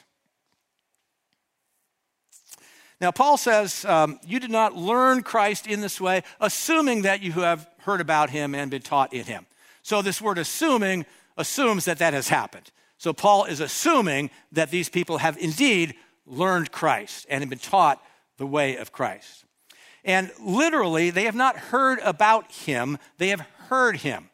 Now, 3.01 3.13
Paul 3.13 3.37
says, 3.37 3.85
um, 3.85 4.19
You 4.27 4.41
did 4.41 4.51
not 4.51 4.75
learn 4.75 5.23
Christ 5.23 5.67
in 5.67 5.81
this 5.81 6.01
way, 6.01 6.23
assuming 6.41 7.03
that 7.03 7.23
you 7.23 7.33
have 7.33 7.69
heard 7.79 8.01
about 8.01 8.31
him 8.31 8.55
and 8.55 8.71
been 8.71 8.83
taught 8.83 9.13
in 9.13 9.25
him. 9.25 9.47
So, 9.83 10.03
this 10.03 10.21
word 10.21 10.39
assuming 10.39 11.07
assumes 11.37 11.85
that 11.85 11.99
that 11.99 12.13
has 12.13 12.29
happened. 12.29 12.71
So 12.99 13.13
Paul 13.13 13.45
is 13.45 13.61
assuming 13.61 14.31
that 14.53 14.71
these 14.71 14.89
people 14.89 15.19
have 15.19 15.39
indeed 15.39 15.95
learned 16.27 16.73
Christ 16.73 17.27
and 17.31 17.43
have 17.43 17.49
been 17.49 17.59
taught 17.59 18.03
the 18.37 18.47
way 18.47 18.77
of 18.77 18.93
Christ. 18.93 19.45
And 20.05 20.31
literally, 20.41 21.11
they 21.11 21.25
have 21.25 21.35
not 21.35 21.57
heard 21.57 21.99
about 22.03 22.53
him, 22.53 22.99
they 23.19 23.29
have 23.29 23.41
heard 23.69 23.99
him. 23.99 24.31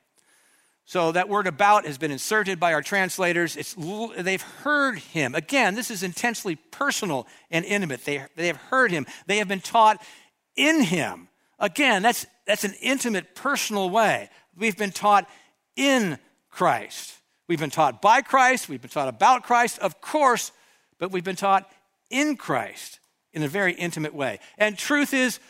So 0.86 1.12
that 1.12 1.30
word 1.30 1.46
about 1.46 1.86
has 1.86 1.96
been 1.96 2.10
inserted 2.10 2.60
by 2.60 2.74
our 2.74 2.82
translators. 2.82 3.56
It's, 3.56 3.74
they've 4.18 4.42
heard 4.42 4.98
him. 4.98 5.34
Again, 5.34 5.74
this 5.74 5.90
is 5.90 6.02
intensely 6.02 6.56
personal 6.56 7.26
and 7.50 7.64
intimate. 7.64 8.04
They, 8.04 8.22
they 8.36 8.48
have 8.48 8.56
heard 8.56 8.90
him. 8.90 9.06
They 9.26 9.38
have 9.38 9.48
been 9.48 9.60
taught 9.60 10.02
in 10.56 10.82
him. 10.82 11.28
Again, 11.58 12.02
that's, 12.02 12.26
that's 12.46 12.64
an 12.64 12.74
intimate, 12.82 13.34
personal 13.34 13.88
way. 13.88 14.28
We've 14.56 14.76
been 14.76 14.92
taught 14.92 15.28
in 15.74 16.18
Christ. 16.50 17.14
We've 17.46 17.60
been 17.60 17.70
taught 17.70 18.00
by 18.00 18.22
Christ, 18.22 18.68
we've 18.68 18.80
been 18.80 18.90
taught 18.90 19.08
about 19.08 19.42
Christ, 19.42 19.78
of 19.80 20.00
course, 20.00 20.50
but 20.98 21.12
we've 21.12 21.24
been 21.24 21.36
taught 21.36 21.70
in 22.10 22.36
Christ 22.36 23.00
in 23.32 23.42
a 23.42 23.48
very 23.48 23.74
intimate 23.74 24.14
way. 24.14 24.38
And 24.56 24.78
truth 24.78 25.12
is 25.12 25.40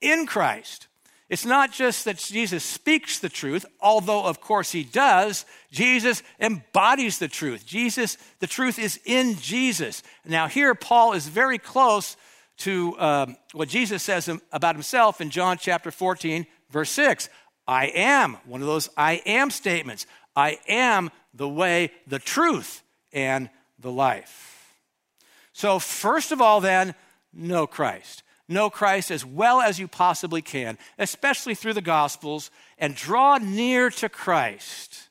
in 0.00 0.26
Christ. 0.26 0.88
It's 1.28 1.46
not 1.46 1.72
just 1.72 2.04
that 2.04 2.18
Jesus 2.18 2.62
speaks 2.62 3.18
the 3.18 3.28
truth, 3.28 3.64
although 3.80 4.24
of 4.24 4.40
course 4.40 4.72
he 4.72 4.84
does. 4.84 5.46
Jesus 5.70 6.22
embodies 6.38 7.18
the 7.18 7.28
truth. 7.28 7.66
Jesus, 7.66 8.18
the 8.40 8.46
truth 8.46 8.78
is 8.78 9.00
in 9.04 9.36
Jesus. 9.36 10.02
Now, 10.26 10.46
here 10.46 10.74
Paul 10.74 11.14
is 11.14 11.26
very 11.26 11.58
close 11.58 12.16
to 12.58 12.98
um, 13.00 13.36
what 13.52 13.68
Jesus 13.68 14.02
says 14.02 14.28
about 14.52 14.74
himself 14.74 15.20
in 15.20 15.30
John 15.30 15.56
chapter 15.58 15.90
14, 15.90 16.46
verse 16.70 16.90
6. 16.90 17.28
I 17.66 17.86
am, 17.86 18.36
one 18.44 18.60
of 18.60 18.66
those 18.66 18.90
I 18.96 19.22
am 19.24 19.50
statements. 19.50 20.06
I 20.36 20.58
am 20.68 21.10
the 21.34 21.48
way, 21.48 21.90
the 22.06 22.18
truth, 22.18 22.82
and 23.12 23.50
the 23.78 23.90
life. 23.90 24.76
So, 25.52 25.78
first 25.78 26.32
of 26.32 26.40
all, 26.40 26.60
then, 26.60 26.94
know 27.32 27.66
Christ. 27.66 28.22
Know 28.48 28.70
Christ 28.70 29.10
as 29.10 29.24
well 29.24 29.60
as 29.60 29.78
you 29.78 29.88
possibly 29.88 30.42
can, 30.42 30.78
especially 30.98 31.54
through 31.54 31.74
the 31.74 31.82
Gospels, 31.82 32.50
and 32.78 32.94
draw 32.94 33.38
near 33.38 33.90
to 33.90 34.08
Christ. 34.08 35.08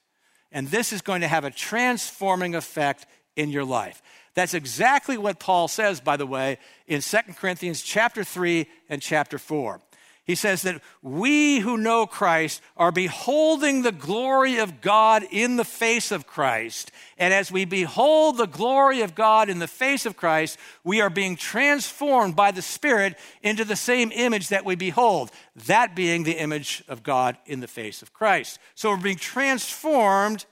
And 0.52 0.68
this 0.68 0.92
is 0.92 1.02
going 1.02 1.22
to 1.22 1.28
have 1.28 1.46
a 1.46 1.52
transforming 1.52 2.56
effect 2.56 3.06
in 3.36 3.50
your 3.50 3.64
life. 3.64 4.02
That's 4.34 4.54
exactly 4.54 5.18
what 5.18 5.40
Paul 5.40 5.68
says, 5.68 6.00
by 6.00 6.18
the 6.18 6.26
way, 6.26 6.58
in 6.88 7.02
2 7.02 7.18
Corinthians 7.36 7.82
chapter 7.82 8.24
3 8.24 8.68
and 8.90 9.02
chapter 9.02 9.38
4. 9.38 9.82
He 10.24 10.36
says 10.36 10.62
that 10.62 10.82
we 11.02 11.60
who 11.60 11.78
know 11.78 12.06
Christ 12.06 12.62
are 12.78 12.92
beholding 12.92 13.82
the 13.82 13.92
glory 13.92 14.60
of 14.60 14.80
God 14.80 15.24
in 15.32 15.56
the 15.56 15.66
face 15.66 16.12
of 16.12 16.28
Christ. 16.28 16.92
And 17.18 17.34
as 17.34 17.52
we 17.52 17.66
behold 17.66 18.38
the 18.38 18.46
glory 18.46 19.02
of 19.02 19.16
God 19.16 19.50
in 19.50 19.58
the 19.58 19.68
face 19.68 20.06
of 20.06 20.16
Christ, 20.16 20.60
we 20.84 21.02
are 21.02 21.10
being 21.10 21.36
transformed 21.36 22.36
by 22.36 22.52
the 22.52 22.62
Spirit 22.62 23.18
into 23.42 23.66
the 23.66 23.76
same 23.76 24.12
image 24.14 24.50
that 24.50 24.64
we 24.64 24.76
behold, 24.76 25.32
that 25.66 25.96
being 25.96 26.24
the 26.24 26.40
image 26.40 26.84
of 26.88 27.02
God 27.02 27.36
in 27.48 27.60
the 27.60 27.68
face 27.68 28.04
of 28.04 28.14
Christ. 28.14 28.60
So 28.76 28.92
we're 28.92 28.98
being 28.98 29.18
transformed 29.18 30.46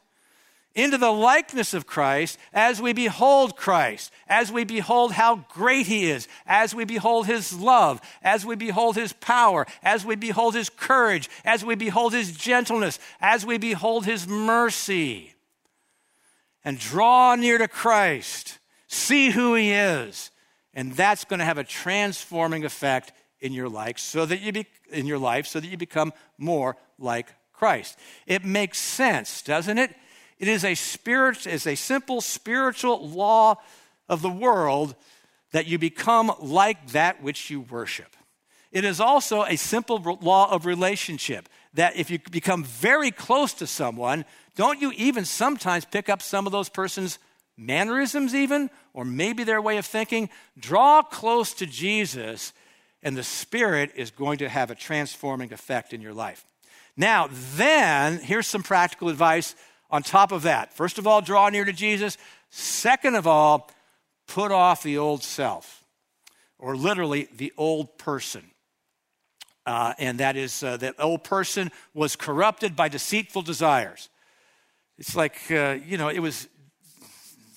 into 0.81 0.97
the 0.97 1.11
likeness 1.11 1.73
of 1.73 1.87
Christ 1.87 2.37
as 2.53 2.81
we 2.81 2.93
behold 2.93 3.55
Christ, 3.55 4.11
as 4.27 4.51
we 4.51 4.63
behold 4.63 5.13
how 5.13 5.45
great 5.49 5.87
He 5.87 6.09
is, 6.09 6.27
as 6.45 6.75
we 6.75 6.85
behold 6.85 7.25
His 7.25 7.57
love, 7.57 8.01
as 8.21 8.45
we 8.45 8.55
behold 8.55 8.95
His 8.95 9.13
power, 9.13 9.65
as 9.83 10.05
we 10.05 10.15
behold 10.15 10.55
His 10.55 10.69
courage, 10.69 11.29
as 11.43 11.63
we 11.63 11.75
behold 11.75 12.13
His 12.13 12.31
gentleness, 12.31 12.99
as 13.19 13.45
we 13.45 13.57
behold 13.57 14.05
His 14.05 14.27
mercy. 14.27 15.33
And 16.63 16.77
draw 16.77 17.35
near 17.35 17.57
to 17.57 17.67
Christ, 17.67 18.59
see 18.87 19.29
who 19.29 19.55
He 19.55 19.71
is, 19.71 20.31
and 20.73 20.93
that's 20.93 21.25
going 21.25 21.39
to 21.39 21.45
have 21.45 21.57
a 21.57 21.63
transforming 21.63 22.65
effect 22.65 23.11
in 23.39 23.53
your 23.53 23.69
life 23.69 23.97
so 23.99 24.25
that 24.25 24.41
you 24.41 24.51
be, 24.51 24.67
in 24.91 25.05
your 25.05 25.17
life 25.17 25.47
so 25.47 25.59
that 25.59 25.67
you 25.67 25.77
become 25.77 26.13
more 26.37 26.77
like 26.97 27.33
Christ. 27.53 27.97
It 28.25 28.45
makes 28.45 28.77
sense, 28.79 29.41
doesn't 29.41 29.77
it? 29.77 29.95
It 30.39 30.47
is 30.47 30.63
a 30.63 30.75
spirit, 30.75 31.45
is 31.45 31.67
a 31.67 31.75
simple 31.75 32.21
spiritual 32.21 33.09
law 33.09 33.55
of 34.07 34.21
the 34.21 34.29
world 34.29 34.95
that 35.51 35.67
you 35.67 35.77
become 35.77 36.31
like 36.39 36.91
that 36.91 37.21
which 37.21 37.49
you 37.49 37.61
worship. 37.61 38.15
It 38.71 38.85
is 38.85 38.99
also 38.99 39.43
a 39.43 39.55
simple 39.55 39.97
law 40.21 40.51
of 40.51 40.65
relationship 40.65 41.49
that 41.73 41.95
if 41.95 42.09
you 42.09 42.19
become 42.31 42.63
very 42.63 43.11
close 43.11 43.53
to 43.53 43.67
someone, 43.67 44.25
don't 44.55 44.81
you 44.81 44.91
even 44.95 45.25
sometimes 45.25 45.85
pick 45.85 46.09
up 46.09 46.21
some 46.21 46.45
of 46.45 46.51
those 46.51 46.69
person's 46.69 47.19
mannerisms, 47.57 48.33
even, 48.33 48.69
or 48.93 49.05
maybe 49.05 49.43
their 49.43 49.61
way 49.61 49.77
of 49.77 49.85
thinking? 49.85 50.29
Draw 50.57 51.03
close 51.03 51.53
to 51.55 51.65
Jesus, 51.65 52.53
and 53.01 53.17
the 53.17 53.23
Spirit 53.23 53.91
is 53.95 54.11
going 54.11 54.39
to 54.39 54.49
have 54.49 54.71
a 54.71 54.75
transforming 54.75 55.51
effect 55.51 55.93
in 55.93 56.01
your 56.01 56.13
life. 56.13 56.45
Now, 56.95 57.29
then, 57.55 58.19
here's 58.19 58.47
some 58.47 58.63
practical 58.63 59.09
advice 59.09 59.55
on 59.89 60.03
top 60.03 60.31
of 60.31 60.43
that. 60.43 60.73
First 60.73 60.97
of 60.97 61.07
all, 61.07 61.21
draw 61.21 61.49
near 61.49 61.65
to 61.65 61.73
Jesus. 61.73 62.17
Second 62.49 63.15
of 63.15 63.27
all, 63.27 63.69
put 64.27 64.51
off 64.51 64.83
the 64.83 64.97
old 64.97 65.23
self, 65.23 65.83
or 66.57 66.75
literally 66.75 67.27
the 67.35 67.53
old 67.57 67.97
person. 67.97 68.43
Uh, 69.65 69.93
and 69.99 70.19
that 70.19 70.35
is 70.35 70.63
uh, 70.63 70.77
that 70.77 70.95
old 70.99 71.23
person 71.23 71.71
was 71.93 72.15
corrupted 72.15 72.75
by 72.75 72.87
deceitful 72.87 73.41
desires. 73.41 74.09
It's 74.97 75.15
like, 75.15 75.39
uh, 75.51 75.77
you 75.85 75.97
know, 75.97 76.09
it 76.09 76.19
was 76.19 76.47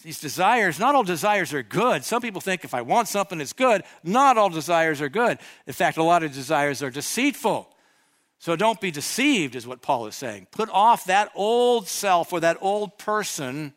these 0.03 0.21
desires, 0.21 0.79
not 0.79 0.95
all 0.95 1.05
desires 1.05 1.55
are 1.55 1.63
good. 1.63 2.05
Some 2.05 2.21
people 2.23 2.41
think 2.41 2.65
if 2.65 2.75
I 2.75 2.83
want 2.83 3.09
something, 3.09 3.41
it's 3.41 3.53
good. 3.53 3.85
Not 4.03 4.37
all 4.37 4.51
desires 4.51 5.01
are 5.01 5.09
good. 5.09 5.39
In 5.67 5.73
fact, 5.73 5.97
a 5.97 6.03
lot 6.03 6.23
of 6.23 6.33
desires 6.33 6.83
are 6.83 6.91
deceitful. 6.91 7.72
So 8.43 8.57
don't 8.57 8.81
be 8.81 8.91
deceived, 8.91 9.55
is 9.55 9.69
what 9.69 9.83
Paul 9.83 10.09
is 10.09 10.17
saying. 10.17 10.49
Put 10.51 10.69
off 10.71 11.05
that 11.05 11.31
old 11.37 11.87
self 11.87 12.33
or 12.33 12.41
that 12.41 12.59
old 12.61 12.99
person, 12.99 13.73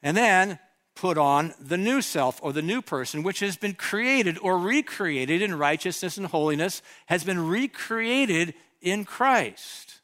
and 0.00 0.16
then 0.16 0.60
put 0.94 1.18
on 1.18 1.52
the 1.58 1.76
new 1.76 2.02
self 2.02 2.38
or 2.40 2.52
the 2.52 2.62
new 2.62 2.80
person, 2.80 3.24
which 3.24 3.40
has 3.40 3.56
been 3.56 3.74
created 3.74 4.38
or 4.38 4.56
recreated 4.56 5.42
in 5.42 5.58
righteousness 5.58 6.16
and 6.16 6.28
holiness, 6.28 6.82
has 7.06 7.24
been 7.24 7.48
recreated 7.48 8.54
in 8.80 9.04
Christ. 9.04 10.02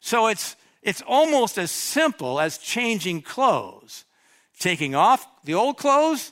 So 0.00 0.26
it's, 0.26 0.54
it's 0.82 1.00
almost 1.06 1.56
as 1.56 1.70
simple 1.70 2.38
as 2.38 2.58
changing 2.58 3.22
clothes, 3.22 4.04
taking 4.58 4.94
off 4.94 5.26
the 5.44 5.54
old 5.54 5.78
clothes 5.78 6.30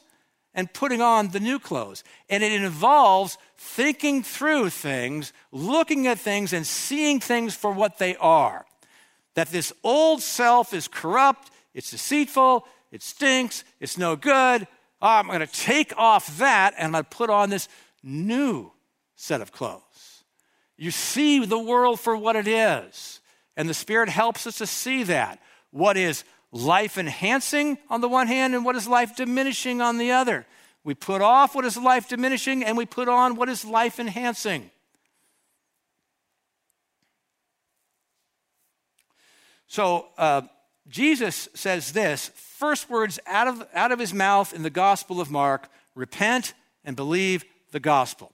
and 0.54 0.72
putting 0.72 1.00
on 1.00 1.28
the 1.28 1.40
new 1.40 1.58
clothes. 1.58 2.04
And 2.30 2.42
it 2.42 2.52
involves 2.52 3.38
thinking 3.58 4.22
through 4.22 4.70
things, 4.70 5.32
looking 5.50 6.06
at 6.06 6.18
things, 6.18 6.52
and 6.52 6.66
seeing 6.66 7.20
things 7.20 7.54
for 7.54 7.72
what 7.72 7.98
they 7.98 8.16
are. 8.16 8.64
That 9.34 9.48
this 9.48 9.72
old 9.82 10.22
self 10.22 10.72
is 10.72 10.86
corrupt, 10.86 11.50
it's 11.74 11.90
deceitful, 11.90 12.66
it 12.92 13.02
stinks, 13.02 13.64
it's 13.80 13.98
no 13.98 14.14
good. 14.14 14.66
Oh, 15.02 15.08
I'm 15.08 15.26
going 15.26 15.40
to 15.40 15.46
take 15.46 15.92
off 15.98 16.38
that 16.38 16.74
and 16.78 16.86
I'm 16.86 16.92
going 16.92 17.04
to 17.04 17.10
put 17.10 17.30
on 17.30 17.50
this 17.50 17.68
new 18.02 18.70
set 19.16 19.40
of 19.40 19.50
clothes. 19.50 20.24
You 20.76 20.90
see 20.90 21.44
the 21.44 21.58
world 21.58 22.00
for 22.00 22.16
what 22.16 22.36
it 22.36 22.46
is. 22.46 23.20
And 23.56 23.68
the 23.68 23.74
Spirit 23.74 24.08
helps 24.08 24.46
us 24.46 24.58
to 24.58 24.66
see 24.66 25.04
that. 25.04 25.40
What 25.70 25.96
is 25.96 26.24
life 26.54 26.96
enhancing 26.96 27.76
on 27.90 28.00
the 28.00 28.08
one 28.08 28.28
hand 28.28 28.54
and 28.54 28.64
what 28.64 28.76
is 28.76 28.86
life 28.86 29.16
diminishing 29.16 29.82
on 29.82 29.98
the 29.98 30.12
other. 30.12 30.46
We 30.84 30.94
put 30.94 31.20
off 31.20 31.54
what 31.54 31.64
is 31.64 31.76
life 31.76 32.08
diminishing 32.08 32.64
and 32.64 32.76
we 32.76 32.86
put 32.86 33.08
on 33.08 33.36
what 33.36 33.48
is 33.48 33.64
life 33.64 33.98
enhancing. 33.98 34.70
So 39.66 40.06
uh, 40.16 40.42
Jesus 40.88 41.48
says 41.54 41.92
this 41.92 42.30
first 42.36 42.88
words 42.88 43.18
out 43.26 43.48
of, 43.48 43.66
out 43.74 43.90
of 43.90 43.98
his 43.98 44.14
mouth 44.14 44.54
in 44.54 44.62
the 44.62 44.70
Gospel 44.70 45.20
of 45.20 45.30
Mark 45.30 45.68
repent 45.96 46.54
and 46.84 46.94
believe 46.94 47.44
the 47.72 47.80
gospel. 47.80 48.30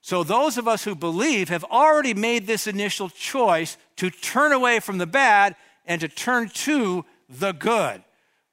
So, 0.00 0.22
those 0.22 0.58
of 0.58 0.68
us 0.68 0.84
who 0.84 0.94
believe 0.94 1.48
have 1.48 1.64
already 1.64 2.12
made 2.12 2.46
this 2.46 2.66
initial 2.66 3.08
choice 3.08 3.78
to 3.96 4.10
turn 4.10 4.52
away 4.52 4.80
from 4.80 4.98
the 4.98 5.06
bad 5.06 5.56
and 5.86 5.98
to 6.02 6.08
turn 6.08 6.50
to 6.50 7.06
the 7.28 7.52
good. 7.52 8.02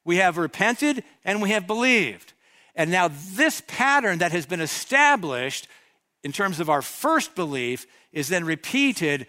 We 0.04 0.16
have 0.16 0.36
repented 0.36 1.04
and 1.24 1.40
we 1.40 1.50
have 1.50 1.66
believed. 1.66 2.32
And 2.74 2.90
now, 2.90 3.10
this 3.34 3.62
pattern 3.66 4.18
that 4.18 4.32
has 4.32 4.46
been 4.46 4.60
established 4.60 5.68
in 6.24 6.32
terms 6.32 6.60
of 6.60 6.70
our 6.70 6.82
first 6.82 7.34
belief 7.34 7.86
is 8.12 8.28
then 8.28 8.44
repeated 8.44 9.26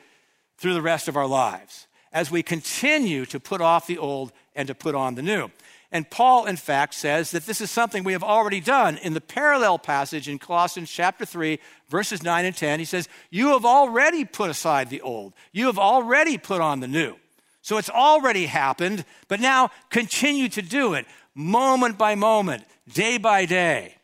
through 0.58 0.74
the 0.74 0.82
rest 0.82 1.08
of 1.08 1.18
our 1.18 1.28
lives 1.28 1.88
as 2.12 2.32
we 2.32 2.44
continue 2.44 3.26
to 3.26 3.40
put 3.40 3.60
off 3.60 3.88
the 3.88 3.98
old 3.98 4.32
and 4.56 4.68
to 4.68 4.76
put 4.76 4.96
on 4.96 5.16
the 5.16 5.22
new. 5.22 5.50
And 5.92 6.10
Paul, 6.10 6.46
in 6.46 6.56
fact, 6.56 6.96
says 6.96 7.32
that 7.32 7.46
this 7.46 7.62
is 7.62 7.70
something 7.70 8.04
we 8.04 8.14
have 8.14 8.24
already 8.24 8.60
done. 8.60 8.98
In 8.98 9.14
the 9.14 9.22
parallel 9.22 9.78
passage 9.78 10.28
in 10.28 10.40
Colossians 10.40 10.90
chapter 10.90 11.26
3, 11.26 11.60
verses 11.88 12.24
9 12.24 12.46
and 12.46 12.56
10, 12.56 12.80
he 12.80 12.86
says, 12.86 13.08
You 13.30 13.50
have 13.50 13.66
already 13.66 14.26
put 14.26 14.50
aside 14.50 14.90
the 14.90 15.02
old, 15.02 15.34
you 15.52 15.68
have 15.68 15.78
already 15.78 16.38
put 16.38 16.62
on 16.62 16.80
the 16.80 16.88
new. 16.88 17.16
So 17.63 17.78
it's 17.78 17.89
already 17.89 18.45
happened, 18.45 19.06
but 19.30 19.39
now 19.39 19.71
continue 19.89 20.49
to 20.49 20.62
do 20.62 20.93
it 20.93 21.06
moment 21.34 21.97
by 21.97 22.13
moment, 22.13 22.65
day 22.93 23.17
by 23.17 23.45
day. 23.45 23.95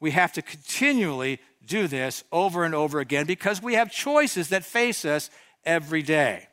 We 0.00 0.12
have 0.12 0.32
to 0.34 0.42
continually 0.42 1.40
do 1.66 1.88
this 1.88 2.22
over 2.30 2.64
and 2.64 2.74
over 2.74 3.00
again 3.00 3.26
because 3.26 3.60
we 3.60 3.74
have 3.74 3.90
choices 3.90 4.48
that 4.48 4.64
face 4.64 5.04
us 5.04 5.30
every 5.64 6.02
day. 6.02 6.46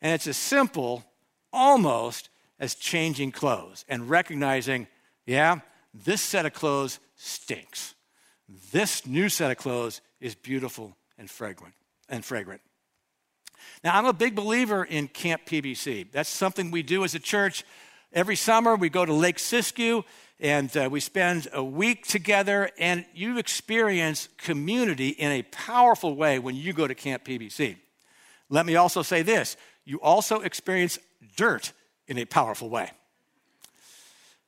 And 0.00 0.14
it's 0.14 0.26
as 0.26 0.38
simple, 0.38 1.04
almost, 1.52 2.30
as 2.58 2.74
changing 2.74 3.32
clothes 3.32 3.84
and 3.88 4.08
recognizing, 4.08 4.86
yeah, 5.26 5.60
this 5.92 6.22
set 6.22 6.46
of 6.46 6.54
clothes 6.54 7.00
stinks. 7.16 7.94
This 8.72 9.06
new 9.06 9.28
set 9.28 9.50
of 9.50 9.58
clothes 9.58 10.00
is 10.20 10.34
beautiful 10.34 10.96
and 11.18 11.30
fragrant 11.30 11.74
and 12.08 12.24
fragrant. 12.24 12.62
Now, 13.84 13.96
I'm 13.96 14.06
a 14.06 14.12
big 14.12 14.34
believer 14.34 14.84
in 14.84 15.08
Camp 15.08 15.46
PBC. 15.46 16.10
That's 16.12 16.28
something 16.28 16.70
we 16.70 16.82
do 16.82 17.04
as 17.04 17.14
a 17.14 17.18
church. 17.18 17.64
Every 18.12 18.36
summer, 18.36 18.76
we 18.76 18.88
go 18.88 19.04
to 19.04 19.12
Lake 19.12 19.38
Siskiyou 19.38 20.04
and 20.38 20.74
uh, 20.76 20.88
we 20.90 21.00
spend 21.00 21.48
a 21.52 21.64
week 21.64 22.06
together, 22.06 22.70
and 22.78 23.06
you 23.14 23.38
experience 23.38 24.28
community 24.36 25.08
in 25.08 25.32
a 25.32 25.42
powerful 25.44 26.14
way 26.14 26.38
when 26.38 26.54
you 26.54 26.72
go 26.72 26.86
to 26.86 26.94
Camp 26.94 27.24
PBC. 27.24 27.76
Let 28.50 28.66
me 28.66 28.76
also 28.76 29.02
say 29.02 29.22
this 29.22 29.56
you 29.84 30.00
also 30.00 30.40
experience 30.40 30.98
dirt 31.36 31.72
in 32.06 32.18
a 32.18 32.24
powerful 32.24 32.68
way. 32.68 32.90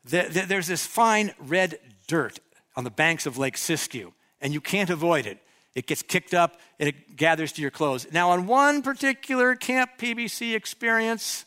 There's 0.05 0.67
this 0.67 0.87
fine 0.87 1.33
red 1.39 1.79
dirt 2.07 2.39
on 2.77 2.85
the 2.85 2.91
banks 2.91 3.27
of 3.27 3.39
Lake 3.39 3.57
Siskiyou, 3.57 4.13
and 4.41 4.53
you 4.53 4.61
can't 4.61 4.91
avoid 4.91 5.27
it. 5.27 5.39
It 5.79 5.87
gets 5.87 6.03
kicked 6.03 6.35
up 6.35 6.59
and 6.81 6.89
it 6.89 7.15
gathers 7.15 7.53
to 7.53 7.63
your 7.63 7.71
clothes. 7.71 8.09
Now, 8.11 8.31
on 8.31 8.49
one 8.49 8.83
particular 8.83 9.55
Camp 9.55 9.93
PBC 9.97 10.57
experience, 10.57 11.45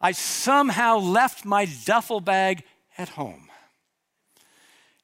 I 0.00 0.12
somehow 0.12 0.96
left 0.96 1.44
my 1.44 1.68
duffel 1.84 2.20
bag 2.20 2.64
at 2.96 3.10
home. 3.10 3.50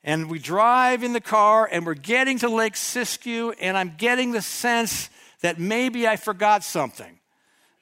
And 0.03 0.31
we 0.31 0.38
drive 0.38 1.03
in 1.03 1.12
the 1.12 1.21
car 1.21 1.69
and 1.71 1.85
we're 1.85 1.92
getting 1.92 2.38
to 2.38 2.49
Lake 2.49 2.77
Siskiyou, 2.77 3.55
and 3.61 3.77
I'm 3.77 3.95
getting 3.99 4.33
the 4.33 4.40
sense 4.40 5.11
that 5.42 5.61
maybe 5.61 6.09
I 6.09 6.16
forgot 6.16 6.64
something. 6.64 7.19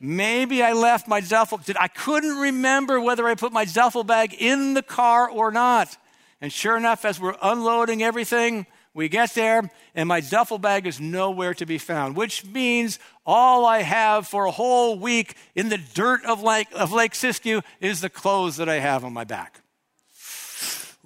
Maybe 0.00 0.60
I 0.60 0.72
left 0.72 1.06
my 1.06 1.20
duffel. 1.20 1.58
Did 1.58 1.76
I 1.78 1.86
couldn't 1.86 2.36
remember 2.36 3.00
whether 3.00 3.28
I 3.28 3.36
put 3.36 3.52
my 3.52 3.64
duffel 3.64 4.02
bag 4.02 4.34
in 4.36 4.74
the 4.74 4.82
car 4.82 5.30
or 5.30 5.52
not. 5.52 5.96
And 6.40 6.52
sure 6.52 6.76
enough, 6.76 7.04
as 7.04 7.20
we're 7.20 7.36
unloading 7.40 8.02
everything, 8.02 8.66
We 8.94 9.08
get 9.08 9.34
there, 9.34 9.68
and 9.96 10.08
my 10.08 10.20
duffel 10.20 10.58
bag 10.58 10.86
is 10.86 11.00
nowhere 11.00 11.52
to 11.54 11.66
be 11.66 11.78
found, 11.78 12.14
which 12.14 12.44
means 12.44 13.00
all 13.26 13.66
I 13.66 13.82
have 13.82 14.28
for 14.28 14.44
a 14.44 14.52
whole 14.52 14.96
week 14.96 15.34
in 15.56 15.68
the 15.68 15.78
dirt 15.78 16.24
of 16.24 16.42
Lake, 16.42 16.68
of 16.72 16.92
Lake 16.92 17.12
Siskiyou 17.12 17.64
is 17.80 18.00
the 18.00 18.08
clothes 18.08 18.56
that 18.58 18.68
I 18.68 18.78
have 18.78 19.04
on 19.04 19.12
my 19.12 19.24
back. 19.24 19.60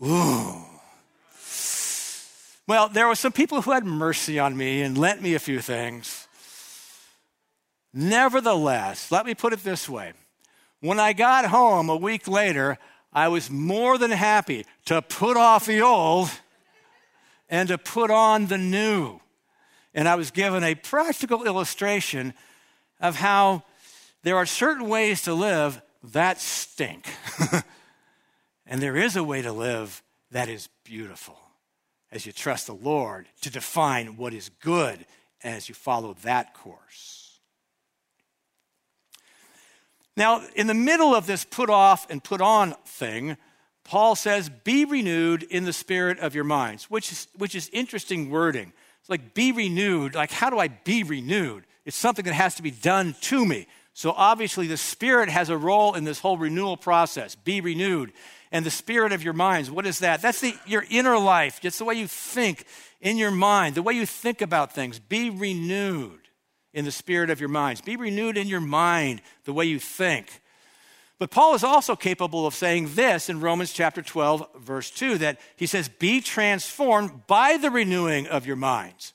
Ooh. 0.04 0.64
Well, 2.66 2.90
there 2.90 3.08
were 3.08 3.14
some 3.14 3.32
people 3.32 3.62
who 3.62 3.72
had 3.72 3.86
mercy 3.86 4.38
on 4.38 4.54
me 4.54 4.82
and 4.82 4.98
lent 4.98 5.22
me 5.22 5.34
a 5.34 5.38
few 5.38 5.60
things. 5.60 6.28
Nevertheless, 7.94 9.10
let 9.10 9.24
me 9.24 9.34
put 9.34 9.54
it 9.54 9.64
this 9.64 9.88
way 9.88 10.12
when 10.80 11.00
I 11.00 11.12
got 11.12 11.46
home 11.46 11.88
a 11.88 11.96
week 11.96 12.28
later, 12.28 12.78
I 13.12 13.28
was 13.28 13.50
more 13.50 13.98
than 13.98 14.10
happy 14.10 14.66
to 14.84 15.02
put 15.02 15.36
off 15.36 15.66
the 15.66 15.80
old 15.80 16.30
and 17.48 17.68
to 17.68 17.78
put 17.78 18.10
on 18.10 18.46
the 18.46 18.58
new. 18.58 19.20
And 19.94 20.08
I 20.08 20.14
was 20.14 20.30
given 20.30 20.62
a 20.62 20.74
practical 20.74 21.44
illustration 21.44 22.34
of 23.00 23.16
how 23.16 23.62
there 24.22 24.36
are 24.36 24.46
certain 24.46 24.88
ways 24.88 25.22
to 25.22 25.34
live 25.34 25.80
that 26.02 26.40
stink. 26.40 27.06
and 28.66 28.82
there 28.82 28.96
is 28.96 29.16
a 29.16 29.24
way 29.24 29.42
to 29.42 29.52
live 29.52 30.02
that 30.30 30.48
is 30.48 30.68
beautiful 30.84 31.38
as 32.10 32.26
you 32.26 32.32
trust 32.32 32.66
the 32.66 32.74
Lord 32.74 33.26
to 33.42 33.50
define 33.50 34.16
what 34.16 34.32
is 34.32 34.50
good 34.60 35.06
as 35.42 35.68
you 35.68 35.74
follow 35.74 36.14
that 36.22 36.54
course. 36.54 37.40
Now, 40.16 40.42
in 40.56 40.66
the 40.66 40.74
middle 40.74 41.14
of 41.14 41.26
this 41.26 41.44
put 41.44 41.70
off 41.70 42.10
and 42.10 42.22
put 42.22 42.40
on 42.40 42.74
thing, 42.84 43.36
Paul 43.88 44.16
says, 44.16 44.50
Be 44.50 44.84
renewed 44.84 45.42
in 45.42 45.64
the 45.64 45.72
spirit 45.72 46.18
of 46.18 46.34
your 46.34 46.44
minds, 46.44 46.90
which 46.90 47.10
is, 47.10 47.26
which 47.38 47.54
is 47.54 47.70
interesting 47.72 48.28
wording. 48.28 48.74
It's 49.00 49.08
like, 49.08 49.32
be 49.32 49.50
renewed. 49.50 50.14
Like, 50.14 50.30
how 50.30 50.50
do 50.50 50.58
I 50.58 50.68
be 50.68 51.04
renewed? 51.04 51.64
It's 51.86 51.96
something 51.96 52.26
that 52.26 52.34
has 52.34 52.56
to 52.56 52.62
be 52.62 52.70
done 52.70 53.16
to 53.22 53.46
me. 53.46 53.66
So, 53.94 54.12
obviously, 54.12 54.66
the 54.66 54.76
Spirit 54.76 55.30
has 55.30 55.48
a 55.48 55.56
role 55.56 55.94
in 55.94 56.04
this 56.04 56.20
whole 56.20 56.36
renewal 56.36 56.76
process. 56.76 57.34
Be 57.34 57.62
renewed. 57.62 58.12
And 58.52 58.64
the 58.64 58.70
spirit 58.70 59.12
of 59.12 59.22
your 59.22 59.32
minds, 59.32 59.70
what 59.70 59.86
is 59.86 60.00
that? 60.00 60.20
That's 60.20 60.40
the, 60.42 60.54
your 60.66 60.84
inner 60.90 61.18
life. 61.18 61.60
It's 61.62 61.78
the 61.78 61.84
way 61.84 61.94
you 61.94 62.06
think 62.06 62.66
in 63.00 63.16
your 63.16 63.30
mind, 63.30 63.74
the 63.74 63.82
way 63.82 63.94
you 63.94 64.04
think 64.04 64.42
about 64.42 64.74
things. 64.74 64.98
Be 64.98 65.30
renewed 65.30 66.20
in 66.74 66.84
the 66.84 66.90
spirit 66.90 67.30
of 67.30 67.40
your 67.40 67.48
minds. 67.48 67.80
Be 67.80 67.96
renewed 67.96 68.36
in 68.36 68.48
your 68.48 68.60
mind, 68.60 69.22
the 69.44 69.52
way 69.52 69.64
you 69.64 69.78
think. 69.78 70.42
But 71.18 71.30
Paul 71.30 71.54
is 71.54 71.64
also 71.64 71.96
capable 71.96 72.46
of 72.46 72.54
saying 72.54 72.94
this 72.94 73.28
in 73.28 73.40
Romans 73.40 73.72
chapter 73.72 74.02
12, 74.02 74.48
verse 74.60 74.90
2, 74.90 75.18
that 75.18 75.40
he 75.56 75.66
says, 75.66 75.88
Be 75.88 76.20
transformed 76.20 77.26
by 77.26 77.56
the 77.56 77.70
renewing 77.70 78.28
of 78.28 78.46
your 78.46 78.56
minds. 78.56 79.14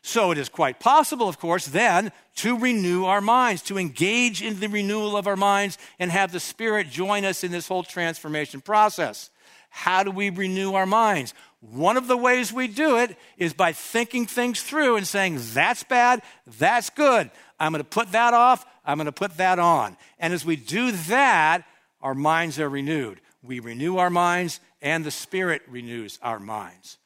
So 0.00 0.32
it 0.32 0.38
is 0.38 0.48
quite 0.48 0.80
possible, 0.80 1.28
of 1.28 1.38
course, 1.38 1.66
then 1.66 2.10
to 2.36 2.58
renew 2.58 3.04
our 3.04 3.20
minds, 3.20 3.62
to 3.62 3.78
engage 3.78 4.42
in 4.42 4.58
the 4.58 4.68
renewal 4.68 5.16
of 5.16 5.26
our 5.26 5.36
minds 5.36 5.78
and 5.98 6.10
have 6.10 6.32
the 6.32 6.40
Spirit 6.40 6.90
join 6.90 7.24
us 7.24 7.44
in 7.44 7.52
this 7.52 7.68
whole 7.68 7.84
transformation 7.84 8.60
process. 8.60 9.30
How 9.70 10.02
do 10.02 10.10
we 10.10 10.30
renew 10.30 10.74
our 10.74 10.86
minds? 10.86 11.34
One 11.60 11.96
of 11.96 12.08
the 12.08 12.16
ways 12.16 12.52
we 12.52 12.66
do 12.66 12.98
it 12.98 13.16
is 13.38 13.52
by 13.52 13.72
thinking 13.72 14.26
things 14.26 14.60
through 14.62 14.96
and 14.96 15.06
saying, 15.06 15.38
that's 15.54 15.84
bad, 15.84 16.22
that's 16.58 16.90
good. 16.90 17.30
I'm 17.62 17.70
going 17.70 17.84
to 17.84 17.88
put 17.88 18.10
that 18.10 18.34
off, 18.34 18.66
I'm 18.84 18.98
going 18.98 19.06
to 19.06 19.12
put 19.12 19.36
that 19.36 19.60
on. 19.60 19.96
And 20.18 20.34
as 20.34 20.44
we 20.44 20.56
do 20.56 20.90
that, 20.90 21.62
our 22.00 22.12
minds 22.12 22.58
are 22.58 22.68
renewed. 22.68 23.20
We 23.40 23.60
renew 23.60 23.98
our 23.98 24.10
minds, 24.10 24.58
and 24.80 25.04
the 25.04 25.12
Spirit 25.12 25.62
renews 25.68 26.18
our 26.22 26.40
minds. 26.40 26.98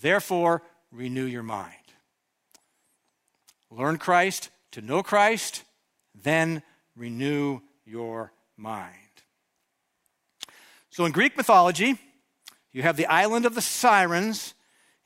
Therefore, 0.00 0.62
renew 0.90 1.26
your 1.26 1.42
mind. 1.42 1.74
Learn 3.70 3.98
Christ 3.98 4.48
to 4.70 4.80
know 4.80 5.02
Christ, 5.02 5.64
then 6.14 6.62
renew 6.96 7.60
your 7.84 8.32
mind. 8.56 8.94
So, 10.88 11.04
in 11.04 11.12
Greek 11.12 11.36
mythology, 11.36 11.98
you 12.72 12.80
have 12.82 12.96
the 12.96 13.06
island 13.06 13.44
of 13.44 13.54
the 13.54 13.60
Sirens. 13.60 14.54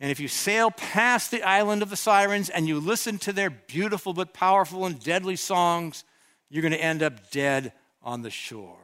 And 0.01 0.11
if 0.11 0.21
you 0.21 0.29
sail 0.29 0.71
past 0.71 1.31
the 1.31 1.43
island 1.43 1.83
of 1.83 1.91
the 1.91 1.97
Sirens 1.97 2.51
and 2.51 2.67
you 2.67 2.81
listen 2.81 3.19
to 3.19 3.33
their 3.33 3.51
beautiful 3.51 4.13
but 4.13 4.35
powerful 4.35 4.87
and 4.87 5.03
deadly 5.03 5.37
songs, 5.37 6.05
you're 6.51 6.63
going 6.63 6.73
to 6.73 6.83
end 6.83 7.03
up 7.03 7.31
dead 7.31 7.73
on 8.03 8.23
the 8.23 8.31
shore. 8.31 8.79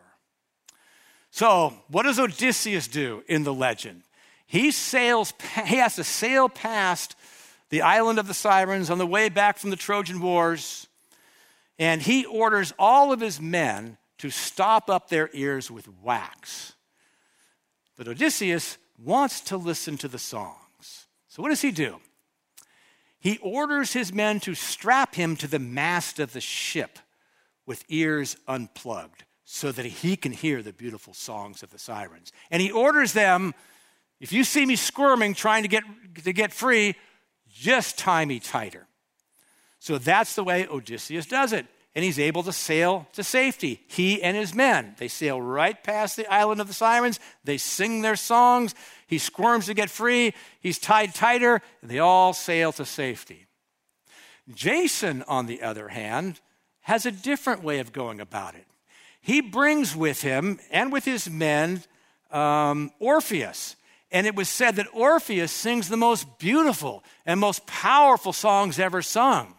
So, 1.30 1.74
what 1.88 2.04
does 2.04 2.18
Odysseus 2.18 2.88
do 2.88 3.22
in 3.28 3.44
the 3.44 3.54
legend? 3.54 4.02
He 4.46 4.72
sails, 4.72 5.32
he 5.64 5.76
has 5.76 5.96
to 5.96 6.04
sail 6.04 6.48
past 6.48 7.14
the 7.68 7.82
island 7.82 8.18
of 8.18 8.26
the 8.26 8.34
Sirens 8.34 8.90
on 8.90 8.98
the 8.98 9.06
way 9.06 9.28
back 9.28 9.58
from 9.58 9.70
the 9.70 9.76
Trojan 9.76 10.20
Wars, 10.20 10.88
and 11.78 12.02
he 12.02 12.24
orders 12.24 12.72
all 12.78 13.12
of 13.12 13.20
his 13.20 13.40
men 13.40 13.96
to 14.18 14.28
stop 14.28 14.90
up 14.90 15.08
their 15.08 15.30
ears 15.32 15.70
with 15.70 15.88
wax. 16.02 16.74
But 17.96 18.08
Odysseus 18.08 18.76
wants 18.98 19.40
to 19.42 19.56
listen 19.56 19.96
to 19.98 20.08
the 20.08 20.18
songs. 20.18 20.59
What 21.40 21.48
does 21.50 21.62
he 21.62 21.70
do? 21.70 22.00
He 23.18 23.38
orders 23.38 23.92
his 23.92 24.12
men 24.12 24.40
to 24.40 24.54
strap 24.54 25.14
him 25.14 25.36
to 25.36 25.46
the 25.46 25.58
mast 25.58 26.18
of 26.18 26.32
the 26.32 26.40
ship 26.40 26.98
with 27.66 27.84
ears 27.88 28.36
unplugged 28.48 29.24
so 29.44 29.72
that 29.72 29.84
he 29.84 30.16
can 30.16 30.32
hear 30.32 30.62
the 30.62 30.72
beautiful 30.72 31.12
songs 31.12 31.62
of 31.62 31.70
the 31.70 31.78
sirens. 31.78 32.32
And 32.50 32.62
he 32.62 32.70
orders 32.70 33.12
them 33.12 33.54
if 34.20 34.32
you 34.32 34.44
see 34.44 34.66
me 34.66 34.76
squirming 34.76 35.34
trying 35.34 35.62
to 35.62 35.68
get, 35.68 35.82
to 36.24 36.32
get 36.32 36.52
free, 36.52 36.94
just 37.48 37.98
tie 37.98 38.24
me 38.24 38.38
tighter. 38.38 38.86
So 39.78 39.96
that's 39.96 40.34
the 40.34 40.44
way 40.44 40.66
Odysseus 40.68 41.26
does 41.26 41.54
it. 41.54 41.66
And 41.94 42.04
he's 42.04 42.20
able 42.20 42.44
to 42.44 42.52
sail 42.52 43.08
to 43.14 43.24
safety. 43.24 43.80
He 43.88 44.22
and 44.22 44.36
his 44.36 44.54
men. 44.54 44.94
They 44.98 45.08
sail 45.08 45.40
right 45.40 45.82
past 45.82 46.16
the 46.16 46.32
island 46.32 46.60
of 46.60 46.68
the 46.68 46.74
Sirens. 46.74 47.18
They 47.42 47.58
sing 47.58 48.02
their 48.02 48.16
songs. 48.16 48.74
He 49.08 49.18
squirms 49.18 49.66
to 49.66 49.74
get 49.74 49.90
free. 49.90 50.32
He's 50.60 50.78
tied 50.78 51.14
tighter. 51.14 51.60
And 51.82 51.90
they 51.90 51.98
all 51.98 52.32
sail 52.32 52.70
to 52.72 52.84
safety. 52.84 53.46
Jason, 54.54 55.24
on 55.26 55.46
the 55.46 55.62
other 55.62 55.88
hand, 55.88 56.40
has 56.82 57.06
a 57.06 57.12
different 57.12 57.62
way 57.62 57.80
of 57.80 57.92
going 57.92 58.20
about 58.20 58.54
it. 58.54 58.66
He 59.20 59.40
brings 59.40 59.94
with 59.94 60.22
him 60.22 60.60
and 60.70 60.92
with 60.92 61.04
his 61.04 61.28
men 61.28 61.82
um, 62.30 62.90
Orpheus. 62.98 63.76
And 64.12 64.26
it 64.26 64.34
was 64.34 64.48
said 64.48 64.76
that 64.76 64.88
Orpheus 64.92 65.52
sings 65.52 65.88
the 65.88 65.96
most 65.96 66.38
beautiful 66.38 67.04
and 67.26 67.38
most 67.38 67.66
powerful 67.66 68.32
songs 68.32 68.78
ever 68.78 69.02
sung. 69.02 69.54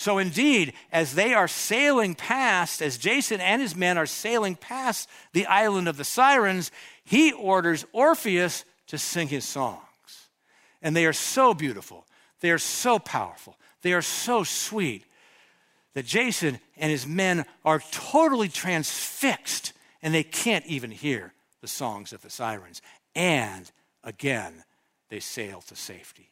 So, 0.00 0.18
indeed, 0.18 0.74
as 0.92 1.16
they 1.16 1.34
are 1.34 1.48
sailing 1.48 2.14
past, 2.14 2.82
as 2.82 2.98
Jason 2.98 3.40
and 3.40 3.60
his 3.60 3.74
men 3.74 3.98
are 3.98 4.06
sailing 4.06 4.54
past 4.54 5.08
the 5.32 5.44
island 5.46 5.88
of 5.88 5.96
the 5.96 6.04
Sirens, 6.04 6.70
he 7.02 7.32
orders 7.32 7.84
Orpheus 7.90 8.64
to 8.86 8.96
sing 8.96 9.26
his 9.26 9.44
songs. 9.44 9.80
And 10.80 10.94
they 10.94 11.04
are 11.04 11.12
so 11.12 11.52
beautiful, 11.52 12.06
they 12.38 12.52
are 12.52 12.58
so 12.58 13.00
powerful, 13.00 13.56
they 13.82 13.92
are 13.92 14.00
so 14.00 14.44
sweet 14.44 15.02
that 15.94 16.06
Jason 16.06 16.60
and 16.76 16.92
his 16.92 17.04
men 17.04 17.44
are 17.64 17.82
totally 17.90 18.48
transfixed 18.48 19.72
and 20.00 20.14
they 20.14 20.22
can't 20.22 20.64
even 20.66 20.92
hear 20.92 21.32
the 21.60 21.66
songs 21.66 22.12
of 22.12 22.22
the 22.22 22.30
sirens 22.30 22.82
and 23.16 23.72
again 24.04 24.62
they 25.08 25.18
sail 25.18 25.60
to 25.62 25.74
safety. 25.74 26.30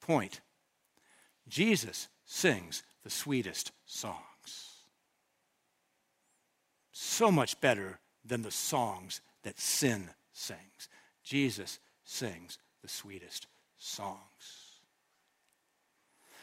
Point 0.00 0.40
Jesus 1.48 2.06
sings 2.26 2.82
the 3.04 3.10
sweetest 3.10 3.72
songs. 3.86 4.16
So 6.92 7.30
much 7.30 7.60
better 7.60 8.00
than 8.24 8.42
the 8.42 8.50
songs 8.50 9.20
that 9.44 9.58
sin 9.58 10.10
sings. 10.32 10.88
Jesus 11.22 11.78
sings 12.04 12.58
the 12.82 12.88
sweetest 12.88 13.46
songs. 13.78 14.18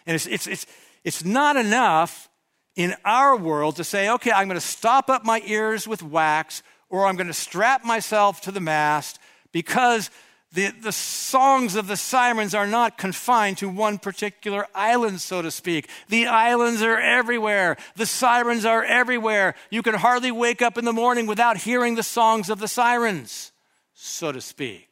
And 0.05 0.15
it's, 0.15 0.25
it's, 0.25 0.47
it's, 0.47 0.65
it's 1.03 1.23
not 1.23 1.55
enough 1.55 2.29
in 2.75 2.95
our 3.05 3.37
world 3.37 3.75
to 3.75 3.83
say, 3.83 4.09
okay, 4.09 4.31
I'm 4.31 4.47
going 4.47 4.59
to 4.59 4.65
stop 4.65 5.09
up 5.09 5.23
my 5.23 5.41
ears 5.45 5.87
with 5.87 6.01
wax 6.01 6.63
or 6.89 7.05
I'm 7.05 7.15
going 7.15 7.27
to 7.27 7.33
strap 7.33 7.85
myself 7.85 8.41
to 8.41 8.51
the 8.51 8.59
mast 8.59 9.19
because 9.51 10.09
the, 10.53 10.69
the 10.69 10.91
songs 10.91 11.75
of 11.75 11.87
the 11.87 11.97
sirens 11.97 12.53
are 12.53 12.67
not 12.67 12.97
confined 12.97 13.57
to 13.57 13.67
one 13.67 13.97
particular 13.97 14.67
island, 14.75 15.19
so 15.19 15.41
to 15.41 15.49
speak. 15.49 15.89
The 16.09 16.27
islands 16.27 16.83
are 16.83 16.99
everywhere. 16.99 17.75
The 17.95 18.05
sirens 18.05 18.63
are 18.63 18.83
everywhere. 18.83 19.55
You 19.71 19.81
can 19.81 19.95
hardly 19.95 20.31
wake 20.31 20.61
up 20.61 20.77
in 20.77 20.85
the 20.85 20.93
morning 20.93 21.25
without 21.25 21.57
hearing 21.57 21.95
the 21.95 22.03
songs 22.03 22.51
of 22.51 22.59
the 22.59 22.67
sirens, 22.67 23.51
so 23.95 24.31
to 24.31 24.41
speak. 24.41 24.89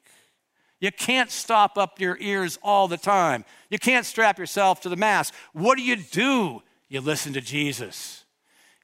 You 0.80 0.92
can't 0.92 1.30
stop 1.30 1.78
up 1.78 2.00
your 2.00 2.18
ears 2.20 2.58
all 2.64 2.88
the 2.88 2.98
time. 2.98 3.46
You 3.70 3.78
can't 3.78 4.06
strap 4.06 4.40
yourself 4.40 4.82
to 4.82 4.90
the 4.90 4.96
mast. 4.96 5.32
What 5.54 5.78
do 5.78 5.84
you 5.84 5.96
do? 5.96 6.64
You 6.90 7.02
listen 7.02 7.34
to 7.34 7.42
Jesus. 7.42 8.26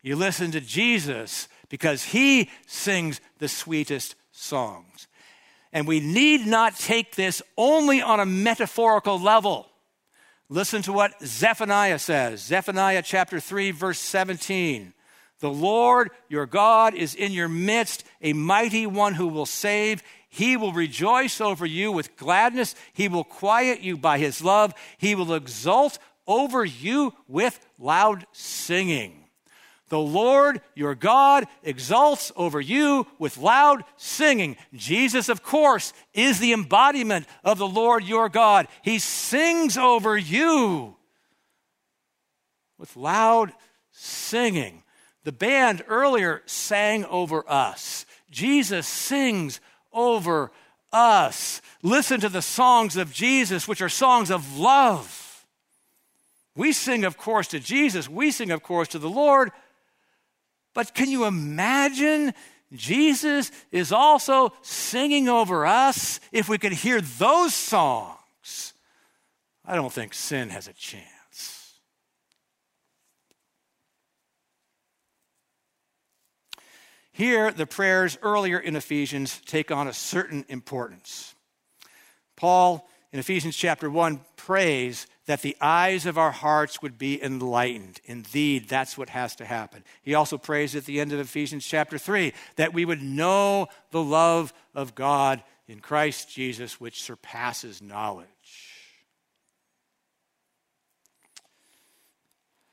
You 0.03 0.15
listen 0.15 0.51
to 0.51 0.61
Jesus 0.61 1.47
because 1.69 2.03
he 2.03 2.51
sings 2.67 3.19
the 3.39 3.47
sweetest 3.47 4.15
songs. 4.31 5.07
And 5.73 5.87
we 5.87 5.99
need 5.99 6.45
not 6.45 6.77
take 6.77 7.15
this 7.15 7.41
only 7.57 8.01
on 8.01 8.19
a 8.19 8.25
metaphorical 8.25 9.19
level. 9.19 9.67
Listen 10.49 10.81
to 10.83 10.93
what 10.93 11.13
Zephaniah 11.23 11.99
says 11.99 12.41
Zephaniah 12.41 13.01
chapter 13.01 13.39
3, 13.39 13.71
verse 13.71 13.99
17. 13.99 14.93
The 15.39 15.49
Lord 15.51 16.09
your 16.29 16.45
God 16.45 16.95
is 16.95 17.13
in 17.13 17.31
your 17.31 17.49
midst, 17.49 18.03
a 18.21 18.33
mighty 18.33 18.87
one 18.87 19.13
who 19.13 19.27
will 19.27 19.45
save. 19.45 20.01
He 20.29 20.57
will 20.57 20.73
rejoice 20.73 21.39
over 21.41 21.65
you 21.65 21.91
with 21.91 22.15
gladness. 22.17 22.75
He 22.93 23.07
will 23.07 23.23
quiet 23.23 23.81
you 23.81 23.97
by 23.97 24.17
his 24.17 24.41
love. 24.43 24.73
He 24.97 25.15
will 25.15 25.33
exult 25.33 25.99
over 26.25 26.65
you 26.65 27.13
with 27.27 27.59
loud 27.77 28.25
singing. 28.31 29.16
The 29.89 29.99
Lord 29.99 30.61
your 30.75 30.95
God 30.95 31.45
exalts 31.63 32.31
over 32.35 32.59
you 32.59 33.07
with 33.19 33.37
loud 33.37 33.83
singing. 33.95 34.57
Jesus, 34.73 35.29
of 35.29 35.43
course, 35.43 35.93
is 36.13 36.39
the 36.39 36.51
embodiment 36.51 37.25
of 37.43 37.57
the 37.57 37.67
Lord 37.67 38.03
your 38.03 38.27
God. 38.27 38.67
He 38.81 38.99
sings 38.99 39.77
over 39.77 40.17
you 40.17 40.95
with 42.77 42.97
loud 42.97 43.53
singing. 43.91 44.83
The 45.23 45.31
band 45.31 45.83
earlier 45.87 46.41
sang 46.45 47.05
over 47.05 47.49
us. 47.49 48.05
Jesus 48.29 48.87
sings 48.87 49.61
over 49.93 50.51
us. 50.91 51.61
Listen 51.81 52.19
to 52.19 52.29
the 52.29 52.41
songs 52.41 52.97
of 52.97 53.13
Jesus, 53.13 53.67
which 53.67 53.81
are 53.81 53.89
songs 53.89 54.29
of 54.31 54.57
love. 54.57 55.45
We 56.55 56.73
sing, 56.73 57.05
of 57.05 57.17
course, 57.17 57.47
to 57.49 57.59
Jesus. 57.59 58.09
We 58.09 58.31
sing, 58.31 58.51
of 58.51 58.63
course, 58.63 58.87
to 58.89 58.99
the 58.99 59.09
Lord. 59.09 59.51
But 60.77 60.93
can 60.93 61.09
you 61.09 61.25
imagine 61.25 62.35
Jesus 62.71 63.51
is 63.71 63.91
also 63.91 64.53
singing 64.61 65.27
over 65.27 65.65
us? 65.65 66.19
If 66.31 66.47
we 66.47 66.59
could 66.59 66.71
hear 66.71 67.01
those 67.01 67.55
songs, 67.55 68.73
I 69.65 69.73
don't 69.73 69.91
think 69.91 70.13
sin 70.13 70.49
has 70.49 70.67
a 70.67 70.73
chance. 70.73 71.79
Here, 77.11 77.51
the 77.51 77.65
prayers 77.65 78.19
earlier 78.21 78.59
in 78.59 78.75
Ephesians 78.75 79.41
take 79.47 79.71
on 79.71 79.87
a 79.87 79.93
certain 79.93 80.45
importance. 80.47 81.33
Paul, 82.35 82.87
in 83.11 83.17
Ephesians 83.17 83.57
chapter 83.57 83.89
1, 83.89 84.21
prays 84.35 85.07
that 85.27 85.41
the 85.41 85.57
eyes 85.61 86.05
of 86.05 86.17
our 86.17 86.31
hearts 86.31 86.81
would 86.81 86.97
be 86.97 87.21
enlightened. 87.21 87.99
Indeed, 88.05 88.67
that's 88.67 88.97
what 88.97 89.09
has 89.09 89.35
to 89.35 89.45
happen. 89.45 89.83
He 90.01 90.15
also 90.15 90.37
prays 90.37 90.75
at 90.75 90.85
the 90.85 90.99
end 90.99 91.13
of 91.13 91.19
Ephesians 91.19 91.65
chapter 91.65 91.97
3 91.97 92.33
that 92.55 92.73
we 92.73 92.85
would 92.85 93.03
know 93.03 93.67
the 93.91 94.01
love 94.01 94.53
of 94.73 94.95
God 94.95 95.43
in 95.67 95.81
Christ 95.81 96.33
Jesus, 96.33 96.79
which 96.79 97.03
surpasses 97.03 97.81
knowledge. 97.81 98.27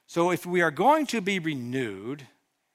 So, 0.07 0.31
if 0.31 0.47
we 0.47 0.63
are 0.63 0.71
going 0.71 1.07
to 1.07 1.21
be 1.21 1.41
renewed, 1.41 2.29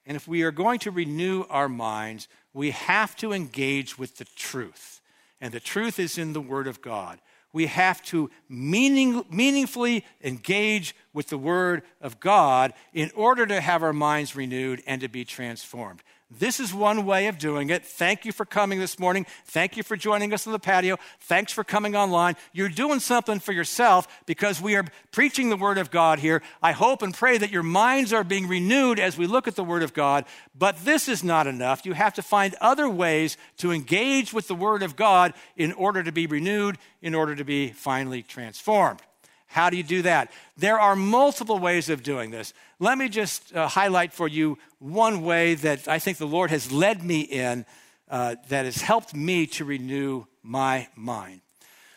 and 0.06 0.18
if 0.18 0.28
we 0.28 0.44
are 0.44 0.52
going 0.52 0.80
to 0.80 0.92
renew 0.92 1.46
our 1.50 1.70
minds, 1.70 2.28
we 2.54 2.72
have 2.72 3.16
to 3.18 3.32
engage 3.32 3.98
with 3.98 4.18
the 4.18 4.26
truth. 4.36 5.00
And 5.40 5.54
the 5.54 5.62
truth 5.62 6.00
is 6.00 6.18
in 6.18 6.34
the 6.34 6.42
Word 6.42 6.68
of 6.68 6.82
God 6.82 7.20
we 7.52 7.66
have 7.66 8.02
to 8.04 8.30
meaning, 8.48 9.26
meaningfully 9.32 10.06
engage 10.24 10.96
with 11.14 11.28
the 11.28 11.38
Word 11.38 11.84
of 12.02 12.20
God 12.20 12.74
in 12.94 13.12
order 13.16 13.46
to 13.46 13.60
have 13.60 13.84
our 13.84 13.94
minds 13.94 14.36
renewed 14.36 14.84
and 14.86 15.02
to 15.02 15.08
be 15.08 15.26
transformed. 15.26 16.04
This 16.32 16.60
is 16.60 16.72
one 16.72 17.08
way 17.08 17.26
of 17.26 17.40
doing 17.40 17.72
it. 17.72 17.84
Thank 17.84 18.24
you 18.24 18.32
for 18.32 18.46
coming 18.46 18.78
this 18.78 19.00
morning. 19.00 19.26
Thank 19.46 19.76
you 19.76 19.82
for 19.82 19.98
joining 19.98 20.32
us 20.32 20.46
on 20.46 20.54
the 20.54 20.60
patio. 20.60 20.98
Thanks 21.22 21.52
for 21.52 21.64
coming 21.64 21.96
online. 21.96 22.36
You're 22.54 22.70
doing 22.70 23.00
something 23.00 23.40
for 23.40 23.52
yourself 23.52 24.08
because 24.28 24.62
we 24.62 24.76
are 24.76 24.86
preaching 25.12 25.50
the 25.50 25.58
Word 25.58 25.80
of 25.80 25.90
God 25.90 26.20
here. 26.20 26.44
I 26.62 26.72
hope 26.72 27.02
and 27.02 27.16
pray 27.16 27.40
that 27.40 27.50
your 27.50 27.64
minds 27.64 28.14
are 28.14 28.24
being 28.24 28.48
renewed 28.48 29.00
as 29.00 29.18
we 29.18 29.26
look 29.26 29.48
at 29.48 29.56
the 29.56 29.64
Word 29.64 29.82
of 29.82 29.96
God. 29.96 30.26
But 30.56 30.86
this 30.86 31.10
is 31.10 31.24
not 31.24 31.48
enough. 31.48 31.84
You 31.84 31.94
have 31.94 32.14
to 32.14 32.22
find 32.22 32.54
other 32.62 32.88
ways 32.88 33.36
to 33.58 33.72
engage 33.72 34.32
with 34.32 34.48
the 34.48 34.54
Word 34.54 34.84
of 34.84 34.96
God 34.96 35.34
in 35.58 35.72
order 35.74 36.04
to 36.04 36.12
be 36.12 36.28
renewed, 36.28 36.78
in 37.02 37.16
order 37.16 37.36
to 37.36 37.44
be 37.44 37.70
finally 37.70 38.22
transformed. 38.22 39.02
How 39.50 39.72
do 39.72 39.78
you 39.78 39.84
do 39.84 40.04
that? 40.04 40.32
There 40.58 40.80
are 40.80 40.96
multiple 40.96 41.58
ways 41.58 41.90
of 41.90 42.04
doing 42.04 42.30
this. 42.30 42.54
Let 42.78 43.00
me 43.00 43.10
just 43.10 43.54
uh, 43.56 43.68
highlight 43.68 44.14
for 44.14 44.28
you 44.28 44.60
one 44.78 45.24
way 45.24 45.56
that 45.56 45.88
I 45.88 45.98
think 45.98 46.20
the 46.20 46.28
Lord 46.28 46.52
has 46.52 46.72
led 46.72 47.04
me 47.04 47.22
in 47.22 47.66
uh, 48.10 48.36
that 48.50 48.66
has 48.66 48.82
helped 48.82 49.16
me 49.16 49.48
to 49.48 49.66
renew 49.66 50.26
my 50.44 50.88
mind. 50.96 51.42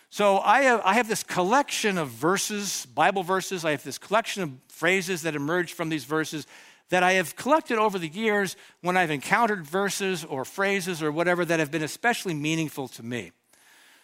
So 0.08 0.38
I 0.38 0.62
have, 0.62 0.80
I 0.82 0.94
have 0.94 1.08
this 1.08 1.22
collection 1.22 1.98
of 1.98 2.08
verses, 2.08 2.86
Bible 2.86 3.22
verses. 3.22 3.66
I 3.66 3.72
have 3.72 3.84
this 3.84 3.98
collection 3.98 4.42
of 4.42 4.50
phrases 4.68 5.20
that 5.22 5.36
emerge 5.36 5.74
from 5.74 5.90
these 5.90 6.04
verses 6.04 6.46
that 6.88 7.02
I 7.02 7.12
have 7.12 7.36
collected 7.36 7.76
over 7.76 7.98
the 7.98 8.08
years 8.08 8.56
when 8.80 8.96
I've 8.96 9.10
encountered 9.10 9.66
verses 9.66 10.24
or 10.24 10.46
phrases 10.46 11.02
or 11.02 11.12
whatever 11.12 11.44
that 11.44 11.60
have 11.60 11.70
been 11.70 11.82
especially 11.82 12.34
meaningful 12.34 12.88
to 12.88 13.02
me. 13.02 13.32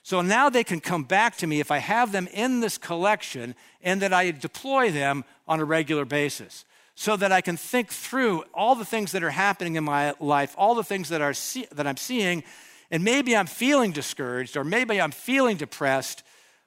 So 0.08 0.22
now 0.22 0.48
they 0.48 0.64
can 0.64 0.80
come 0.80 1.04
back 1.04 1.36
to 1.36 1.46
me 1.46 1.60
if 1.60 1.70
I 1.70 1.76
have 1.76 2.12
them 2.12 2.28
in 2.28 2.60
this 2.60 2.78
collection 2.78 3.54
and 3.82 4.00
that 4.00 4.14
I 4.14 4.30
deploy 4.30 4.90
them 4.90 5.22
on 5.46 5.60
a 5.60 5.66
regular 5.66 6.06
basis 6.06 6.64
so 6.94 7.14
that 7.16 7.30
I 7.30 7.42
can 7.42 7.58
think 7.58 7.90
through 7.90 8.44
all 8.54 8.74
the 8.74 8.86
things 8.86 9.12
that 9.12 9.22
are 9.22 9.28
happening 9.28 9.76
in 9.76 9.84
my 9.84 10.14
life, 10.18 10.54
all 10.56 10.74
the 10.74 10.82
things 10.82 11.10
that, 11.10 11.20
are 11.20 11.34
see- 11.34 11.66
that 11.72 11.86
I'm 11.86 11.98
seeing, 11.98 12.42
and 12.90 13.04
maybe 13.04 13.36
I'm 13.36 13.46
feeling 13.46 13.92
discouraged 13.92 14.56
or 14.56 14.64
maybe 14.64 14.98
I'm 14.98 15.10
feeling 15.10 15.58
depressed, 15.58 16.22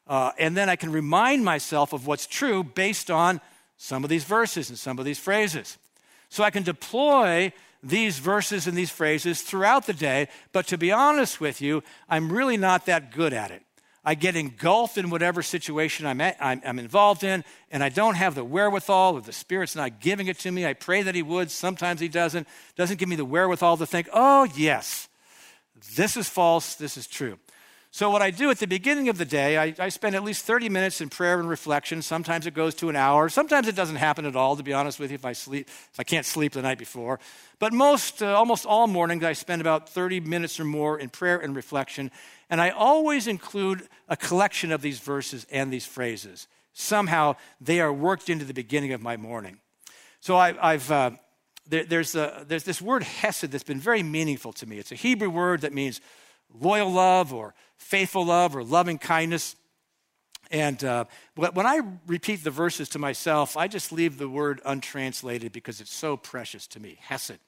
uh, 0.05 0.33
and 0.37 0.55
then 0.55 0.69
I 0.69 0.75
can 0.75 0.91
remind 0.91 1.43
myself 1.43 1.93
of 1.93 2.05
what's 2.05 2.27
true 2.27 2.63
based 2.63 3.09
on 3.09 3.41
some 3.75 4.03
of 4.03 4.11
these 4.11 4.23
verses 4.23 4.69
and 4.69 4.77
some 4.77 4.99
of 4.99 5.05
these 5.05 5.17
phrases. 5.17 5.79
So 6.29 6.43
I 6.43 6.51
can 6.51 6.61
deploy 6.61 7.53
these 7.83 8.19
verses 8.19 8.67
and 8.67 8.77
these 8.77 8.91
phrases 8.91 9.41
throughout 9.41 9.87
the 9.87 9.93
day, 9.93 10.27
but 10.51 10.67
to 10.67 10.77
be 10.77 10.91
honest 10.91 11.41
with 11.41 11.61
you, 11.61 11.83
I'm 12.09 12.31
really 12.31 12.57
not 12.57 12.85
that 12.85 13.11
good 13.11 13.33
at 13.33 13.51
it. 13.51 13.63
I 14.03 14.15
get 14.15 14.35
engulfed 14.35 14.97
in 14.97 15.11
whatever 15.11 15.43
situation 15.43 16.07
I'm, 16.07 16.21
at, 16.21 16.35
I'm, 16.39 16.61
I'm, 16.65 16.79
involved 16.79 17.23
in, 17.23 17.43
and 17.69 17.83
I 17.83 17.89
don't 17.89 18.15
have 18.15 18.33
the 18.33 18.43
wherewithal, 18.43 19.15
or 19.15 19.21
the 19.21 19.31
Spirit's 19.31 19.75
not 19.75 19.99
giving 19.99 20.27
it 20.27 20.39
to 20.39 20.51
me. 20.51 20.65
I 20.65 20.73
pray 20.73 21.03
that 21.03 21.13
He 21.13 21.21
would. 21.21 21.51
Sometimes 21.51 21.99
He 21.99 22.07
doesn't. 22.07 22.47
Doesn't 22.75 22.97
give 22.97 23.09
me 23.09 23.15
the 23.15 23.25
wherewithal 23.25 23.77
to 23.77 23.85
think, 23.85 24.09
oh, 24.11 24.47
yes, 24.55 25.07
this 25.95 26.17
is 26.17 26.27
false, 26.27 26.75
this 26.75 26.97
is 26.97 27.05
true. 27.05 27.37
So, 27.93 28.09
what 28.09 28.21
I 28.21 28.31
do 28.31 28.49
at 28.49 28.57
the 28.57 28.67
beginning 28.67 29.09
of 29.09 29.17
the 29.17 29.25
day, 29.25 29.57
I, 29.57 29.75
I, 29.77 29.89
spend 29.89 30.15
at 30.15 30.23
least 30.23 30.45
30 30.45 30.69
minutes 30.69 31.01
in 31.01 31.09
prayer 31.09 31.37
and 31.37 31.49
reflection. 31.49 32.01
Sometimes 32.01 32.47
it 32.47 32.53
goes 32.53 32.73
to 32.75 32.87
an 32.87 32.95
hour. 32.95 33.27
Sometimes 33.27 33.67
it 33.67 33.75
doesn't 33.75 33.97
happen 33.97 34.25
at 34.25 34.33
all, 34.33 34.55
to 34.55 34.63
be 34.63 34.71
honest 34.71 34.97
with 34.97 35.11
you, 35.11 35.15
if 35.15 35.25
I, 35.25 35.33
sleep, 35.33 35.67
if 35.67 35.99
I 35.99 36.03
can't 36.03 36.25
sleep 36.25 36.53
the 36.53 36.61
night 36.61 36.77
before. 36.77 37.19
But 37.59 37.73
most, 37.73 38.23
uh, 38.23 38.27
almost 38.27 38.65
all 38.65 38.87
mornings, 38.87 39.25
I 39.25 39.33
spend 39.33 39.59
about 39.59 39.89
30 39.89 40.21
minutes 40.21 40.57
or 40.57 40.63
more 40.63 40.97
in 40.97 41.09
prayer 41.09 41.37
and 41.37 41.53
reflection. 41.53 42.11
And 42.49 42.61
I 42.61 42.69
always 42.69 43.27
include 43.27 43.89
a 44.07 44.15
collection 44.15 44.71
of 44.71 44.81
these 44.81 44.99
verses 44.99 45.45
and 45.51 45.71
these 45.71 45.85
phrases. 45.85 46.47
Somehow 46.71 47.35
they 47.59 47.81
are 47.81 47.91
worked 47.91 48.29
into 48.29 48.45
the 48.45 48.53
beginning 48.53 48.93
of 48.93 49.01
my 49.01 49.17
morning. 49.17 49.57
So, 50.21 50.37
I, 50.37 50.53
have 50.53 50.89
uh, 50.89 51.11
there, 51.67 51.83
there's, 51.83 52.15
a, 52.15 52.45
there's 52.47 52.63
this 52.63 52.81
word 52.81 53.03
hesed 53.03 53.51
that's 53.51 53.65
been 53.65 53.81
very 53.81 54.01
meaningful 54.01 54.53
to 54.53 54.65
me. 54.65 54.77
It's 54.77 54.93
a 54.93 54.95
Hebrew 54.95 55.29
word 55.29 55.61
that 55.61 55.73
means 55.73 55.99
loyal 56.59 56.91
love 56.91 57.33
or 57.33 57.53
faithful 57.77 58.25
love 58.25 58.55
or 58.55 58.63
loving 58.63 58.97
kindness. 58.97 59.55
And 60.49 60.83
uh, 60.83 61.05
when 61.35 61.65
I 61.65 61.81
repeat 62.07 62.43
the 62.43 62.51
verses 62.51 62.89
to 62.89 62.99
myself, 62.99 63.55
I 63.55 63.67
just 63.67 63.91
leave 63.91 64.17
the 64.17 64.27
word 64.27 64.61
untranslated 64.65 65.51
because 65.51 65.79
it's 65.79 65.93
so 65.93 66.17
precious 66.17 66.67
to 66.67 66.79
me. 66.79 66.97
Hesed. 67.01 67.39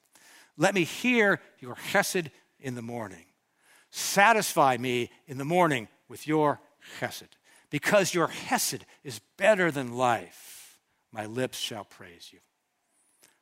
Let 0.56 0.74
me 0.74 0.84
hear 0.84 1.40
your 1.60 1.74
Hesed 1.74 2.30
in 2.60 2.74
the 2.74 2.82
morning. 2.82 3.26
Satisfy 3.90 4.76
me 4.78 5.10
in 5.26 5.38
the 5.38 5.44
morning 5.44 5.88
with 6.08 6.26
your 6.26 6.60
Hesed. 7.00 7.36
Because 7.70 8.14
your 8.14 8.28
Hesed 8.28 8.84
is 9.02 9.20
better 9.36 9.70
than 9.70 9.96
life, 9.96 10.78
my 11.12 11.26
lips 11.26 11.58
shall 11.58 11.84
praise 11.84 12.30
you. 12.32 12.38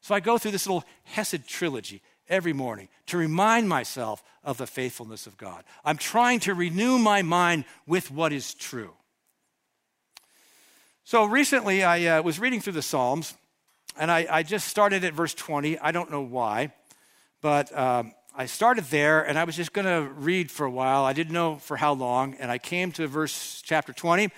So 0.01 0.14
I 0.14 0.20
go 0.20 0.37
through 0.37 0.51
this 0.51 0.66
little 0.66 0.85
Hesed 1.05 1.46
trilogy 1.46 2.03
every 2.29 2.53
morning 2.53 2.89
to 3.07 3.17
remind 3.17 3.69
myself 3.69 4.23
of 4.45 4.59
the 4.59 4.67
faithfulness 4.67 5.27
of 5.27 5.37
God. 5.37 5.65
I'm 5.85 5.97
trying 5.97 6.41
to 6.41 6.55
renew 6.55 6.99
my 6.99 7.23
mind 7.23 7.65
with 7.87 8.11
what 8.11 8.33
is 8.33 8.55
true. 8.55 8.93
So 11.05 11.25
recently, 11.25 11.83
I 11.83 12.19
uh, 12.19 12.23
was 12.23 12.39
reading 12.39 12.61
through 12.61 12.75
the 12.75 12.83
Psalms, 12.83 13.35
and 13.99 14.11
I, 14.11 14.27
I, 14.31 14.43
just 14.43 14.69
started 14.69 15.05
at 15.05 15.15
verse 15.15 15.35
20. 15.35 15.79
I 15.79 15.91
don't 15.91 16.11
know 16.11 16.23
why, 16.23 16.73
but 17.41 17.77
um, 17.77 18.13
I 18.37 18.47
started 18.47 18.85
there, 18.85 19.21
and 19.21 19.39
I 19.39 19.45
was 19.45 19.57
just 19.57 19.73
going 19.73 19.87
to 19.87 20.11
read 20.13 20.51
for 20.51 20.65
a 20.65 20.71
while. 20.71 21.05
I 21.05 21.13
didn't 21.13 21.33
know 21.33 21.57
for 21.57 21.77
how 21.77 21.93
long, 21.93 22.35
and 22.35 22.51
I 22.51 22.59
came 22.59 22.93
to 22.93 23.07
verse 23.09 23.63
chapter 23.65 23.93
20 23.93 24.31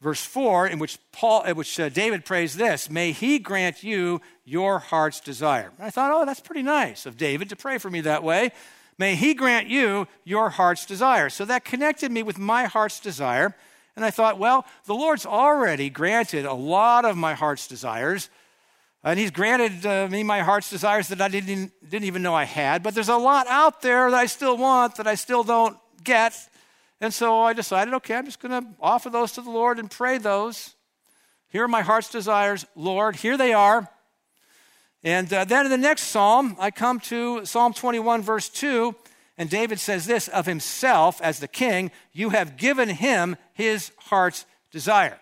verse 0.00 0.24
4, 0.24 0.68
in 0.68 0.78
which, 0.78 0.98
Paul, 1.12 1.42
in 1.42 1.56
which 1.56 1.78
uh, 1.78 1.88
David 1.88 2.24
prays 2.24 2.56
this 2.56 2.88
May 2.90 3.12
he 3.12 3.38
grant 3.38 3.82
you 3.82 4.20
your 4.44 4.78
heart's 4.78 5.20
desire. 5.20 5.72
And 5.76 5.86
I 5.86 5.90
thought, 5.90 6.10
oh, 6.12 6.24
that's 6.24 6.40
pretty 6.40 6.62
nice 6.62 7.06
of 7.06 7.16
David 7.16 7.48
to 7.50 7.56
pray 7.56 7.78
for 7.78 7.90
me 7.90 8.00
that 8.02 8.22
way. 8.22 8.52
May 8.98 9.14
He 9.14 9.32
grant 9.32 9.68
you 9.68 10.08
your 10.24 10.50
heart's 10.50 10.84
desire. 10.84 11.30
So 11.30 11.44
that 11.44 11.64
connected 11.64 12.10
me 12.10 12.24
with 12.24 12.36
my 12.36 12.64
heart's 12.64 12.98
desire. 12.98 13.54
And 13.94 14.04
I 14.04 14.10
thought, 14.10 14.38
well, 14.38 14.66
the 14.86 14.94
Lord's 14.94 15.24
already 15.24 15.88
granted 15.88 16.44
a 16.44 16.52
lot 16.52 17.04
of 17.04 17.16
my 17.16 17.34
heart's 17.34 17.68
desires. 17.68 18.28
And 19.04 19.18
He's 19.18 19.30
granted 19.30 19.86
uh, 19.86 20.08
me 20.08 20.24
my 20.24 20.40
heart's 20.40 20.68
desires 20.68 21.08
that 21.08 21.20
I 21.20 21.28
didn't, 21.28 21.72
didn't 21.88 22.06
even 22.06 22.22
know 22.22 22.34
I 22.34 22.44
had. 22.44 22.82
But 22.82 22.94
there's 22.94 23.08
a 23.08 23.16
lot 23.16 23.46
out 23.46 23.82
there 23.82 24.10
that 24.10 24.16
I 24.16 24.26
still 24.26 24.56
want 24.56 24.96
that 24.96 25.06
I 25.06 25.14
still 25.14 25.44
don't 25.44 25.76
get. 26.02 26.47
And 27.00 27.14
so 27.14 27.40
I 27.40 27.52
decided, 27.52 27.94
okay, 27.94 28.14
I'm 28.14 28.24
just 28.24 28.40
going 28.40 28.62
to 28.62 28.68
offer 28.80 29.08
those 29.08 29.32
to 29.32 29.40
the 29.40 29.50
Lord 29.50 29.78
and 29.78 29.90
pray 29.90 30.18
those. 30.18 30.74
Here 31.48 31.64
are 31.64 31.68
my 31.68 31.82
heart's 31.82 32.10
desires. 32.10 32.66
Lord, 32.74 33.16
here 33.16 33.36
they 33.36 33.52
are. 33.52 33.88
And 35.04 35.32
uh, 35.32 35.44
then 35.44 35.66
in 35.66 35.70
the 35.70 35.78
next 35.78 36.04
psalm, 36.04 36.56
I 36.58 36.70
come 36.70 36.98
to 37.00 37.44
Psalm 37.46 37.72
21, 37.72 38.22
verse 38.22 38.48
2, 38.48 38.94
and 39.36 39.48
David 39.48 39.78
says 39.78 40.06
this 40.06 40.26
of 40.28 40.46
himself 40.46 41.20
as 41.22 41.38
the 41.38 41.46
king, 41.46 41.92
You 42.12 42.30
have 42.30 42.56
given 42.56 42.88
him 42.88 43.36
his 43.54 43.92
heart's 43.98 44.44
desire. 44.72 45.18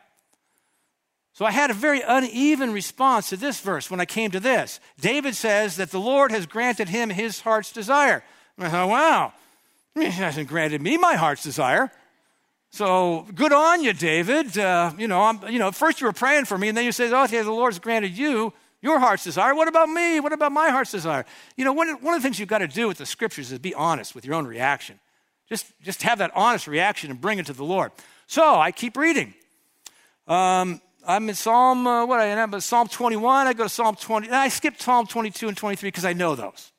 So 1.35 1.45
I 1.45 1.51
had 1.51 1.71
a 1.71 1.75
very 1.75 2.01
uneven 2.01 2.73
response 2.73 3.29
to 3.29 3.37
this 3.37 3.61
verse 3.61 3.91
when 3.91 4.01
I 4.01 4.07
came 4.07 4.31
to 4.31 4.41
this. 4.41 4.81
David 4.99 5.37
says 5.37 5.77
that 5.77 5.91
the 5.91 6.01
Lord 6.01 6.31
has 6.31 6.47
granted 6.47 6.89
him 6.89 7.11
his 7.11 7.41
heart's 7.41 7.73
desire. 7.73 8.25
I 8.59 8.71
thought, 8.71 8.89
wow, 8.89 9.33
he 9.97 10.11
hasn't 10.11 10.49
granted 10.49 10.83
me 10.83 10.97
my 10.97 11.15
heart's 11.15 11.43
desire. 11.43 11.91
So 12.71 13.27
good 13.35 13.53
on 13.53 13.83
you, 13.83 13.93
David. 13.93 14.59
Uh, 14.59 14.93
you 14.99 15.09
know, 15.09 15.23
I'm, 15.23 15.49
you 15.49 15.59
know, 15.59 15.73
first 15.73 16.01
you 16.01 16.07
were 16.07 16.13
praying 16.13 16.45
for 16.45 16.59
me, 16.59 16.69
and 16.69 16.77
then 16.77 16.85
you 16.85 16.93
said, 16.93 17.13
"Oh, 17.13 17.25
okay, 17.25 17.43
the 17.43 17.51
Lord's 17.51 17.79
granted 17.79 18.17
you 18.17 18.53
your 18.83 18.99
heart's 18.99 19.25
desire. 19.25 19.55
What 19.55 19.69
about 19.69 19.89
me? 19.89 20.21
What 20.21 20.33
about 20.33 20.53
my 20.53 20.71
heart's 20.71 20.93
desire? 20.93 21.25
You 21.57 21.65
know, 21.65 21.73
one, 21.73 21.89
one 22.03 22.15
of 22.15 22.23
the 22.23 22.27
things 22.27 22.39
you've 22.39 22.49
got 22.49 22.59
to 22.59 22.69
do 22.69 22.89
with 22.89 22.99
the 22.99 23.07
scriptures 23.07 23.53
is 23.53 23.59
be 23.59 23.75
honest 23.75 24.15
with 24.15 24.25
your 24.25 24.35
own 24.35 24.47
reaction. 24.47 25.01
Just, 25.49 25.67
just 25.83 26.03
have 26.03 26.19
that 26.19 26.31
honest 26.35 26.67
reaction 26.67 27.11
and 27.11 27.21
bring 27.21 27.39
it 27.39 27.47
to 27.47 27.53
the 27.53 27.65
Lord. 27.65 27.93
So 28.27 28.57
I 28.57 28.73
keep 28.73 28.97
reading. 28.97 29.35
Um, 30.27 30.81
I'm 31.07 31.29
in 31.29 31.35
Psalm, 31.35 31.87
uh, 31.87 32.05
what 32.05 32.21
I 32.21 32.27
am, 32.27 32.61
Psalm 32.61 32.89
21. 32.89 33.47
I 33.47 33.53
go 33.53 33.65
to 33.65 33.69
Psalm 33.69 33.95
20. 33.95 34.31
I 34.31 34.49
skip 34.49 34.81
Psalm 34.81 35.07
22 35.07 35.49
and 35.49 35.57
23 35.57 35.89
because 35.89 36.05
I 36.05 36.13
know 36.13 36.35
those. 36.35 36.73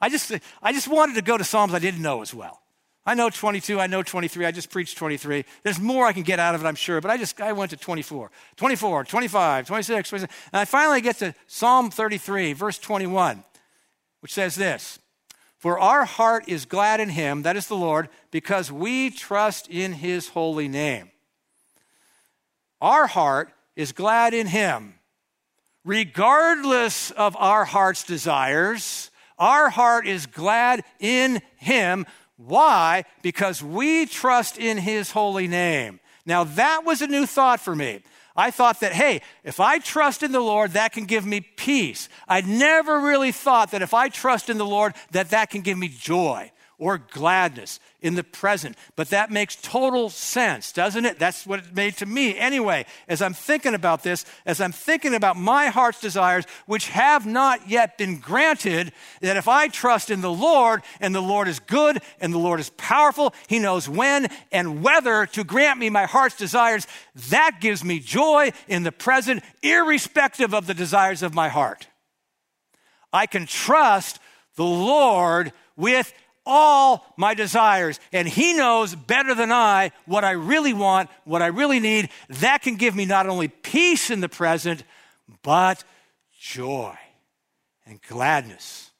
I 0.00 0.08
just, 0.08 0.32
I 0.62 0.72
just 0.72 0.88
wanted 0.88 1.16
to 1.16 1.22
go 1.22 1.36
to 1.36 1.44
Psalms 1.44 1.74
I 1.74 1.78
didn't 1.78 2.02
know 2.02 2.22
as 2.22 2.32
well. 2.32 2.60
I 3.08 3.14
know 3.14 3.30
22, 3.30 3.80
I 3.80 3.86
know 3.86 4.02
23, 4.02 4.44
I 4.44 4.50
just 4.50 4.70
preached 4.70 4.98
23. 4.98 5.46
There's 5.62 5.80
more 5.80 6.04
I 6.04 6.12
can 6.12 6.24
get 6.24 6.38
out 6.38 6.54
of 6.54 6.62
it, 6.62 6.66
I'm 6.66 6.74
sure, 6.74 7.00
but 7.00 7.10
I 7.10 7.16
just 7.16 7.40
I 7.40 7.52
went 7.52 7.70
to 7.70 7.76
24. 7.78 8.30
24, 8.56 9.04
25, 9.04 9.66
26, 9.66 10.08
26. 10.10 10.34
And 10.52 10.60
I 10.60 10.66
finally 10.66 11.00
get 11.00 11.16
to 11.20 11.34
Psalm 11.46 11.90
33, 11.90 12.52
verse 12.52 12.78
21, 12.78 13.44
which 14.20 14.34
says 14.34 14.56
this 14.56 14.98
For 15.56 15.78
our 15.78 16.04
heart 16.04 16.44
is 16.48 16.66
glad 16.66 17.00
in 17.00 17.08
him, 17.08 17.44
that 17.44 17.56
is 17.56 17.66
the 17.66 17.76
Lord, 17.76 18.10
because 18.30 18.70
we 18.70 19.08
trust 19.08 19.68
in 19.68 19.94
his 19.94 20.28
holy 20.28 20.68
name. 20.68 21.10
Our 22.82 23.06
heart 23.06 23.54
is 23.74 23.92
glad 23.92 24.34
in 24.34 24.48
him, 24.48 24.94
regardless 25.82 27.10
of 27.12 27.34
our 27.36 27.64
heart's 27.64 28.04
desires. 28.04 29.10
Our 29.38 29.70
heart 29.70 30.06
is 30.06 30.26
glad 30.26 30.84
in 30.98 31.40
him 31.56 32.06
why? 32.38 33.04
Because 33.22 33.62
we 33.62 34.06
trust 34.06 34.58
in 34.58 34.78
his 34.78 35.10
holy 35.10 35.48
name. 35.48 35.98
Now, 36.24 36.44
that 36.44 36.84
was 36.84 37.02
a 37.02 37.08
new 37.08 37.26
thought 37.26 37.58
for 37.58 37.74
me. 37.74 38.00
I 38.36 38.52
thought 38.52 38.78
that, 38.80 38.92
hey, 38.92 39.22
if 39.42 39.58
I 39.58 39.80
trust 39.80 40.22
in 40.22 40.30
the 40.30 40.40
Lord, 40.40 40.72
that 40.72 40.92
can 40.92 41.04
give 41.04 41.26
me 41.26 41.40
peace. 41.40 42.08
I 42.28 42.40
never 42.42 43.00
really 43.00 43.32
thought 43.32 43.72
that 43.72 43.82
if 43.82 43.92
I 43.92 44.08
trust 44.08 44.48
in 44.48 44.56
the 44.56 44.66
Lord, 44.66 44.94
that 45.10 45.30
that 45.30 45.50
can 45.50 45.62
give 45.62 45.76
me 45.76 45.88
joy 45.88 46.52
or 46.78 46.98
gladness 46.98 47.80
in 48.00 48.14
the 48.14 48.22
present. 48.22 48.76
But 48.94 49.10
that 49.10 49.32
makes 49.32 49.56
total 49.56 50.10
sense, 50.10 50.70
doesn't 50.70 51.04
it? 51.04 51.18
That's 51.18 51.44
what 51.44 51.58
it 51.58 51.74
made 51.74 51.96
to 51.96 52.06
me. 52.06 52.38
Anyway, 52.38 52.86
as 53.08 53.20
I'm 53.20 53.34
thinking 53.34 53.74
about 53.74 54.04
this, 54.04 54.24
as 54.46 54.60
I'm 54.60 54.70
thinking 54.70 55.14
about 55.14 55.36
my 55.36 55.66
heart's 55.66 56.00
desires, 56.00 56.44
which 56.66 56.88
have 56.88 57.26
not 57.26 57.68
yet 57.68 57.98
been 57.98 58.18
granted, 58.18 58.92
that 59.20 59.36
if 59.36 59.48
I 59.48 59.68
trust 59.68 60.10
in 60.10 60.20
the 60.20 60.30
Lord, 60.30 60.82
and 61.00 61.14
the 61.14 61.20
Lord 61.20 61.48
is 61.48 61.58
good, 61.58 62.00
and 62.20 62.32
the 62.32 62.38
Lord 62.38 62.60
is 62.60 62.70
powerful, 62.70 63.34
He 63.48 63.58
knows 63.58 63.88
when 63.88 64.28
and 64.52 64.82
whether 64.82 65.26
to 65.26 65.42
grant 65.42 65.80
me 65.80 65.90
my 65.90 66.06
heart's 66.06 66.36
desires, 66.36 66.86
that 67.30 67.58
gives 67.60 67.82
me 67.82 67.98
joy 67.98 68.52
in 68.68 68.84
the 68.84 68.92
present, 68.92 69.42
irrespective 69.62 70.54
of 70.54 70.68
the 70.68 70.74
desires 70.74 71.24
of 71.24 71.34
my 71.34 71.48
heart. 71.48 71.88
I 73.12 73.26
can 73.26 73.46
trust 73.46 74.20
the 74.54 74.64
Lord 74.64 75.52
with 75.76 76.12
all 76.48 77.06
my 77.16 77.34
desires. 77.34 78.00
And 78.12 78.26
He 78.26 78.54
knows 78.54 78.96
better 78.96 79.34
than 79.34 79.52
I 79.52 79.92
what 80.06 80.24
I 80.24 80.32
really 80.32 80.72
want, 80.72 81.10
what 81.24 81.42
I 81.42 81.48
really 81.48 81.78
need. 81.78 82.08
That 82.28 82.62
can 82.62 82.74
give 82.74 82.96
me 82.96 83.04
not 83.04 83.28
only 83.28 83.46
peace 83.46 84.10
in 84.10 84.20
the 84.20 84.28
present, 84.28 84.82
but 85.42 85.84
joy 86.40 86.96
and 87.86 88.00
gladness. 88.02 88.90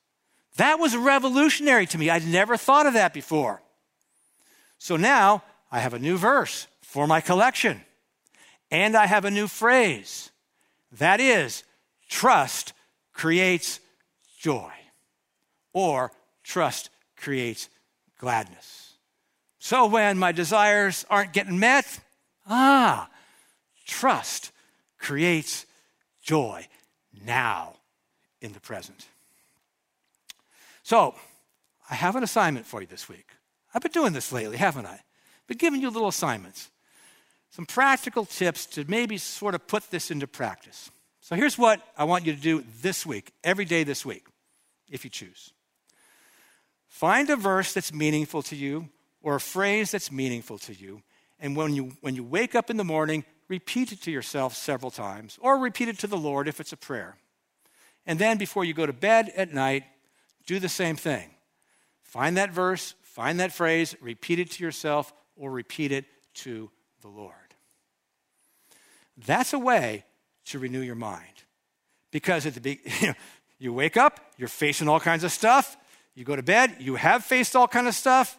That 0.57 0.79
was 0.79 0.97
revolutionary 0.97 1.87
to 1.87 1.99
me. 1.99 2.11
I'd 2.11 2.27
never 2.27 2.57
thought 2.57 2.87
of 2.87 2.95
that 2.95 3.15
before. 3.15 3.63
So 4.79 4.97
now 4.97 5.43
I 5.71 5.81
have 5.81 5.95
a 5.95 5.99
new 5.99 6.17
verse 6.17 6.67
for 6.83 7.07
my 7.07 7.21
collection, 7.21 7.81
and 8.71 8.97
I 8.97 9.07
have 9.07 9.25
a 9.25 9.31
new 9.31 9.47
phrase. 9.47 10.31
That 10.93 11.21
is, 11.21 11.65
trust 12.09 12.73
creates 13.13 13.81
joy, 14.39 14.73
or 15.73 16.13
trust 16.43 16.91
creates 17.19 17.69
gladness. 18.19 18.95
So 19.59 19.87
when 19.87 20.19
my 20.19 20.33
desires 20.33 21.05
aren't 21.11 21.33
getting 21.33 21.59
met, 21.59 22.01
ah, 22.47 23.09
trust 23.87 24.53
creates 24.99 25.67
joy 26.23 26.67
now 27.25 27.75
in 28.41 28.53
the 28.53 28.61
present. 28.61 29.07
So, 30.83 31.15
I 31.91 31.95
have 31.95 32.17
an 32.17 32.23
assignment 32.23 32.67
for 32.67 32.81
you 32.81 32.87
this 32.87 33.09
week. 33.09 33.27
I've 33.75 33.83
been 33.83 33.93
doing 33.93 34.13
this 34.13 34.33
lately, 34.33 34.57
haven't 34.57 34.87
I? 34.87 35.01
Been 35.47 35.59
giving 35.59 35.81
you 35.81 35.91
little 35.91 36.09
assignments, 36.09 36.71
some 37.51 37.67
practical 37.67 38.25
tips 38.25 38.67
to 38.67 38.85
maybe 38.89 39.19
sort 39.19 39.55
of 39.55 39.67
put 39.67 39.91
this 39.91 40.11
into 40.11 40.27
practice. 40.27 40.91
So, 41.21 41.35
here's 41.35 41.59
what 41.59 41.83
I 41.97 42.05
want 42.05 42.27
you 42.27 42.35
to 42.35 42.41
do 42.41 42.65
this 42.81 43.05
week, 43.05 43.33
every 43.45 43.65
day 43.65 43.85
this 43.85 44.05
week, 44.07 44.25
if 44.91 45.05
you 45.05 45.11
choose. 45.11 45.53
Find 46.89 47.31
a 47.31 47.37
verse 47.37 47.73
that's 47.73 47.93
meaningful 47.93 48.43
to 48.45 48.57
you 48.57 48.89
or 49.23 49.37
a 49.37 49.41
phrase 49.41 49.91
that's 49.91 50.11
meaningful 50.11 50.59
to 50.59 50.75
you. 50.75 51.03
And 51.39 51.55
when 51.55 51.75
you, 51.75 51.93
when 52.01 52.17
you 52.17 52.25
wake 52.25 52.55
up 52.55 52.71
in 52.71 52.77
the 52.77 52.85
morning, 52.85 53.25
repeat 53.47 53.93
it 53.93 54.03
to 54.03 54.11
yourself 54.11 54.55
several 54.55 54.91
times 54.91 55.39
or 55.41 55.59
repeat 55.59 55.89
it 55.89 55.99
to 56.01 56.07
the 56.07 56.17
Lord 56.17 56.49
if 56.49 56.61
it's 56.61 56.73
a 56.73 56.77
prayer. 56.77 57.17
And 58.07 58.19
then 58.19 58.39
before 58.39 58.65
you 58.65 58.75
go 58.75 58.87
to 58.87 58.93
bed 58.93 59.33
at 59.37 59.53
night, 59.53 59.85
do 60.47 60.59
the 60.59 60.69
same 60.69 60.97
thing. 60.97 61.31
Find 62.03 62.39
that 62.39 62.53
verse, 62.53 62.95
find 63.03 63.39
that 63.39 63.53
phrase, 63.53 63.95
repeat 64.01 64.39
it 64.39 64.51
to 64.53 64.65
yourself 64.65 65.13
or 65.37 65.51
repeat 65.51 65.93
it 65.93 66.07
to 66.35 66.71
the 67.03 67.09
Lord. 67.09 67.35
That's 69.27 69.53
a 69.53 69.59
way 69.59 70.05
to 70.47 70.59
renew 70.59 70.81
your 70.81 70.95
mind. 70.95 71.45
Because 72.11 72.47
at 72.47 72.55
the 72.55 72.61
be- 72.61 72.81
you 73.59 73.73
wake 73.73 73.97
up, 73.97 74.21
you're 74.39 74.49
facing 74.49 74.89
all 74.89 75.01
kinds 75.01 75.25
of 75.25 75.33
stuff, 75.33 75.77
you 76.19 76.25
go 76.25 76.35
to 76.35 76.43
bed, 76.43 76.75
you 76.81 76.97
have 76.97 77.25
faced 77.25 77.55
all 77.55 77.69
kind 77.69 77.87
of 77.87 77.95
stuff, 77.95 78.37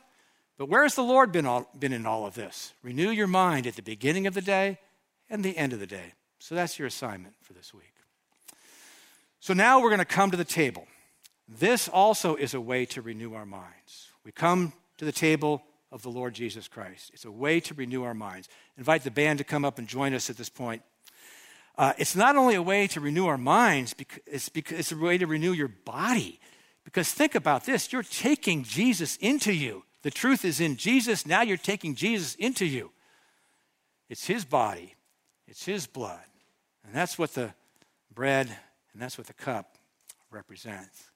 but 0.58 0.68
where 0.68 0.84
has 0.84 0.96
the 0.96 1.02
Lord 1.02 1.32
been, 1.32 1.46
all, 1.46 1.70
been 1.80 1.94
in 1.94 2.06
all 2.06 2.26
of 2.26 2.36
this? 2.36 2.74
Renew 2.84 3.10
your 3.10 3.26
mind 3.26 3.66
at 3.66 3.78
the 3.78 3.82
beginning 3.82 4.28
of 4.28 4.34
the 4.34 4.42
day 4.42 4.80
and 5.30 5.46
the 5.46 5.58
end 5.58 5.72
of 5.72 5.80
the 5.80 5.88
day. 5.88 6.12
So 6.40 6.56
that's 6.56 6.78
your 6.78 6.90
assignment 6.90 7.36
for 7.42 7.54
this 7.54 7.74
week. 7.74 7.94
So 9.40 9.54
now 9.54 9.80
we're 9.80 9.92
going 9.92 10.00
to 10.00 10.06
come 10.06 10.30
to 10.32 10.38
the 10.38 10.44
table. 10.44 10.88
This 11.48 11.88
also 11.88 12.36
is 12.36 12.54
a 12.54 12.60
way 12.60 12.86
to 12.88 13.02
renew 13.02 13.34
our 13.34 13.46
minds. 13.46 14.10
We 14.26 14.34
come 14.34 14.74
to 14.98 15.06
the 15.06 15.14
table 15.14 15.64
of 15.90 16.02
the 16.02 16.10
Lord 16.10 16.34
Jesus 16.34 16.68
Christ. 16.68 17.12
It's 17.14 17.24
a 17.24 17.32
way 17.32 17.62
to 17.62 17.74
renew 17.74 18.04
our 18.04 18.14
minds. 18.14 18.50
Invite 18.78 19.06
the 19.06 19.12
band 19.12 19.38
to 19.38 19.46
come 19.46 19.64
up 19.64 19.80
and 19.80 19.88
join 19.88 20.14
us 20.14 20.30
at 20.30 20.36
this 20.36 20.50
point. 20.50 20.82
Uh, 21.78 21.94
it's 21.98 22.14
not 22.18 22.36
only 22.36 22.56
a 22.56 22.62
way 22.62 22.88
to 22.88 23.00
renew 23.00 23.28
our 23.28 23.38
minds, 23.38 23.96
it's, 24.28 24.50
because 24.50 24.78
it's 24.78 24.92
a 24.92 24.98
way 24.98 25.18
to 25.18 25.26
renew 25.26 25.54
your 25.54 25.70
body. 25.70 26.42
Because 26.90 27.12
think 27.12 27.36
about 27.36 27.68
this 27.68 27.94
you're 27.94 28.02
taking 28.02 28.64
Jesus 28.64 29.16
into 29.18 29.54
you. 29.54 29.84
The 30.02 30.10
truth 30.10 30.44
is 30.44 30.60
in 30.60 30.76
Jesus. 30.76 31.24
Now 31.24 31.44
you're 31.44 31.56
taking 31.56 31.94
Jesus 31.94 32.34
into 32.34 32.66
you. 32.66 32.90
It's 34.10 34.26
his 34.26 34.44
body, 34.44 34.96
it's 35.48 35.64
his 35.64 35.86
blood. 35.86 36.26
And 36.84 36.96
that's 36.96 37.20
what 37.20 37.36
the 37.36 37.54
bread 38.12 38.48
and 38.92 39.00
that's 39.00 39.20
what 39.20 39.28
the 39.28 39.34
cup 39.34 39.76
represents. 40.32 41.12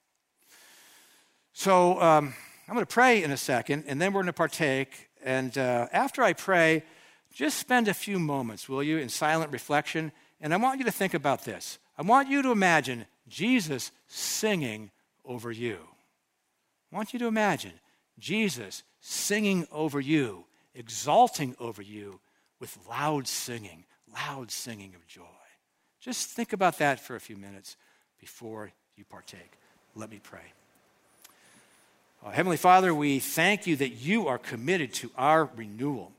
So 1.53 1.99
um, 1.99 2.35
I'm 2.67 2.75
going 2.75 2.85
to 2.85 2.93
pray 2.93 3.23
in 3.23 3.31
a 3.31 3.37
second, 3.37 3.85
and 3.87 3.99
then 3.99 4.13
we're 4.13 4.21
going 4.21 4.27
to 4.27 4.33
partake. 4.33 5.09
And 5.23 5.57
uh, 5.57 5.87
after 5.91 6.21
I 6.21 6.33
pray, 6.33 6.83
just 7.33 7.57
spend 7.57 7.87
a 7.87 7.95
few 7.95 8.19
moments, 8.19 8.69
will 8.69 8.83
you, 8.83 8.99
in 8.99 9.09
silent 9.09 9.51
reflection. 9.51 10.11
And 10.39 10.53
I 10.53 10.57
want 10.57 10.77
you 10.77 10.85
to 10.85 10.91
think 10.91 11.15
about 11.15 11.45
this. 11.45 11.79
I 11.97 12.03
want 12.03 12.29
you 12.29 12.43
to 12.43 12.51
imagine 12.51 13.07
Jesus 13.27 13.91
singing 14.07 14.91
over 15.25 15.51
you. 15.51 15.77
I 16.91 16.95
want 16.95 17.13
you 17.13 17.19
to 17.19 17.27
imagine 17.27 17.73
Jesus 18.19 18.83
singing 19.01 19.67
over 19.71 19.99
you, 19.99 20.45
exalting 20.75 21.55
over 21.59 21.81
you 21.81 22.19
with 22.59 22.77
loud 22.89 23.27
singing, 23.27 23.85
loud 24.13 24.51
singing 24.51 24.93
of 24.95 25.05
joy. 25.07 25.23
Just 25.99 26.29
think 26.29 26.53
about 26.53 26.77
that 26.79 26.99
for 26.99 27.15
a 27.15 27.19
few 27.19 27.35
minutes 27.35 27.77
before 28.19 28.71
you 28.95 29.05
partake. 29.05 29.53
Let 29.95 30.09
me 30.09 30.19
pray. 30.21 30.53
Uh, 32.23 32.31
Heavenly 32.31 32.57
Father, 32.57 32.93
we 32.93 33.19
thank 33.19 33.67
you 33.67 33.75
that 33.77 33.89
you 33.89 34.27
are 34.27 34.37
committed 34.37 34.93
to 34.93 35.11
our 35.17 35.49
renewal. 35.55 36.11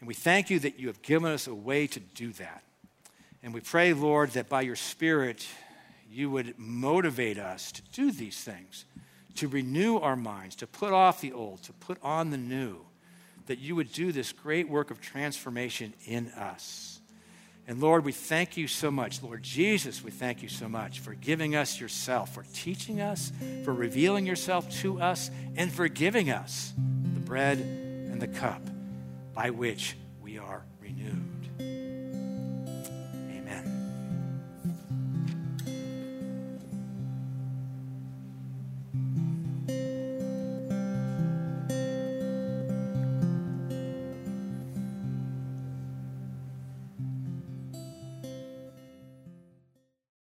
And 0.00 0.08
we 0.08 0.14
thank 0.14 0.50
you 0.50 0.58
that 0.60 0.78
you 0.78 0.86
have 0.88 1.02
given 1.02 1.30
us 1.30 1.46
a 1.46 1.54
way 1.54 1.86
to 1.88 2.00
do 2.00 2.32
that. 2.34 2.62
And 3.42 3.54
we 3.54 3.60
pray, 3.60 3.92
Lord, 3.92 4.30
that 4.30 4.48
by 4.48 4.62
your 4.62 4.76
Spirit, 4.76 5.46
you 6.10 6.30
would 6.30 6.58
motivate 6.58 7.38
us 7.38 7.72
to 7.72 7.82
do 7.92 8.10
these 8.10 8.40
things, 8.40 8.84
to 9.36 9.48
renew 9.48 9.98
our 9.98 10.16
minds, 10.16 10.56
to 10.56 10.66
put 10.66 10.92
off 10.92 11.20
the 11.20 11.32
old, 11.32 11.62
to 11.64 11.72
put 11.72 11.98
on 12.02 12.30
the 12.30 12.36
new, 12.36 12.78
that 13.46 13.58
you 13.58 13.76
would 13.76 13.92
do 13.92 14.12
this 14.12 14.32
great 14.32 14.68
work 14.68 14.90
of 14.90 15.00
transformation 15.00 15.94
in 16.06 16.28
us. 16.28 17.00
And 17.66 17.80
Lord, 17.80 18.04
we 18.04 18.12
thank 18.12 18.56
you 18.56 18.66
so 18.66 18.90
much. 18.90 19.22
Lord 19.22 19.42
Jesus, 19.42 20.02
we 20.02 20.10
thank 20.10 20.42
you 20.42 20.48
so 20.48 20.68
much 20.68 21.00
for 21.00 21.12
giving 21.12 21.54
us 21.54 21.78
yourself, 21.78 22.32
for 22.34 22.44
teaching 22.54 23.02
us, 23.02 23.30
for 23.62 23.74
revealing 23.74 24.24
yourself 24.24 24.70
to 24.80 25.00
us, 25.00 25.30
and 25.56 25.70
for 25.70 25.86
giving 25.88 26.30
us 26.30 26.72
the 27.14 27.20
bread 27.20 27.58
and 27.58 28.22
the 28.22 28.28
cup 28.28 28.62
by 29.34 29.50
which 29.50 29.96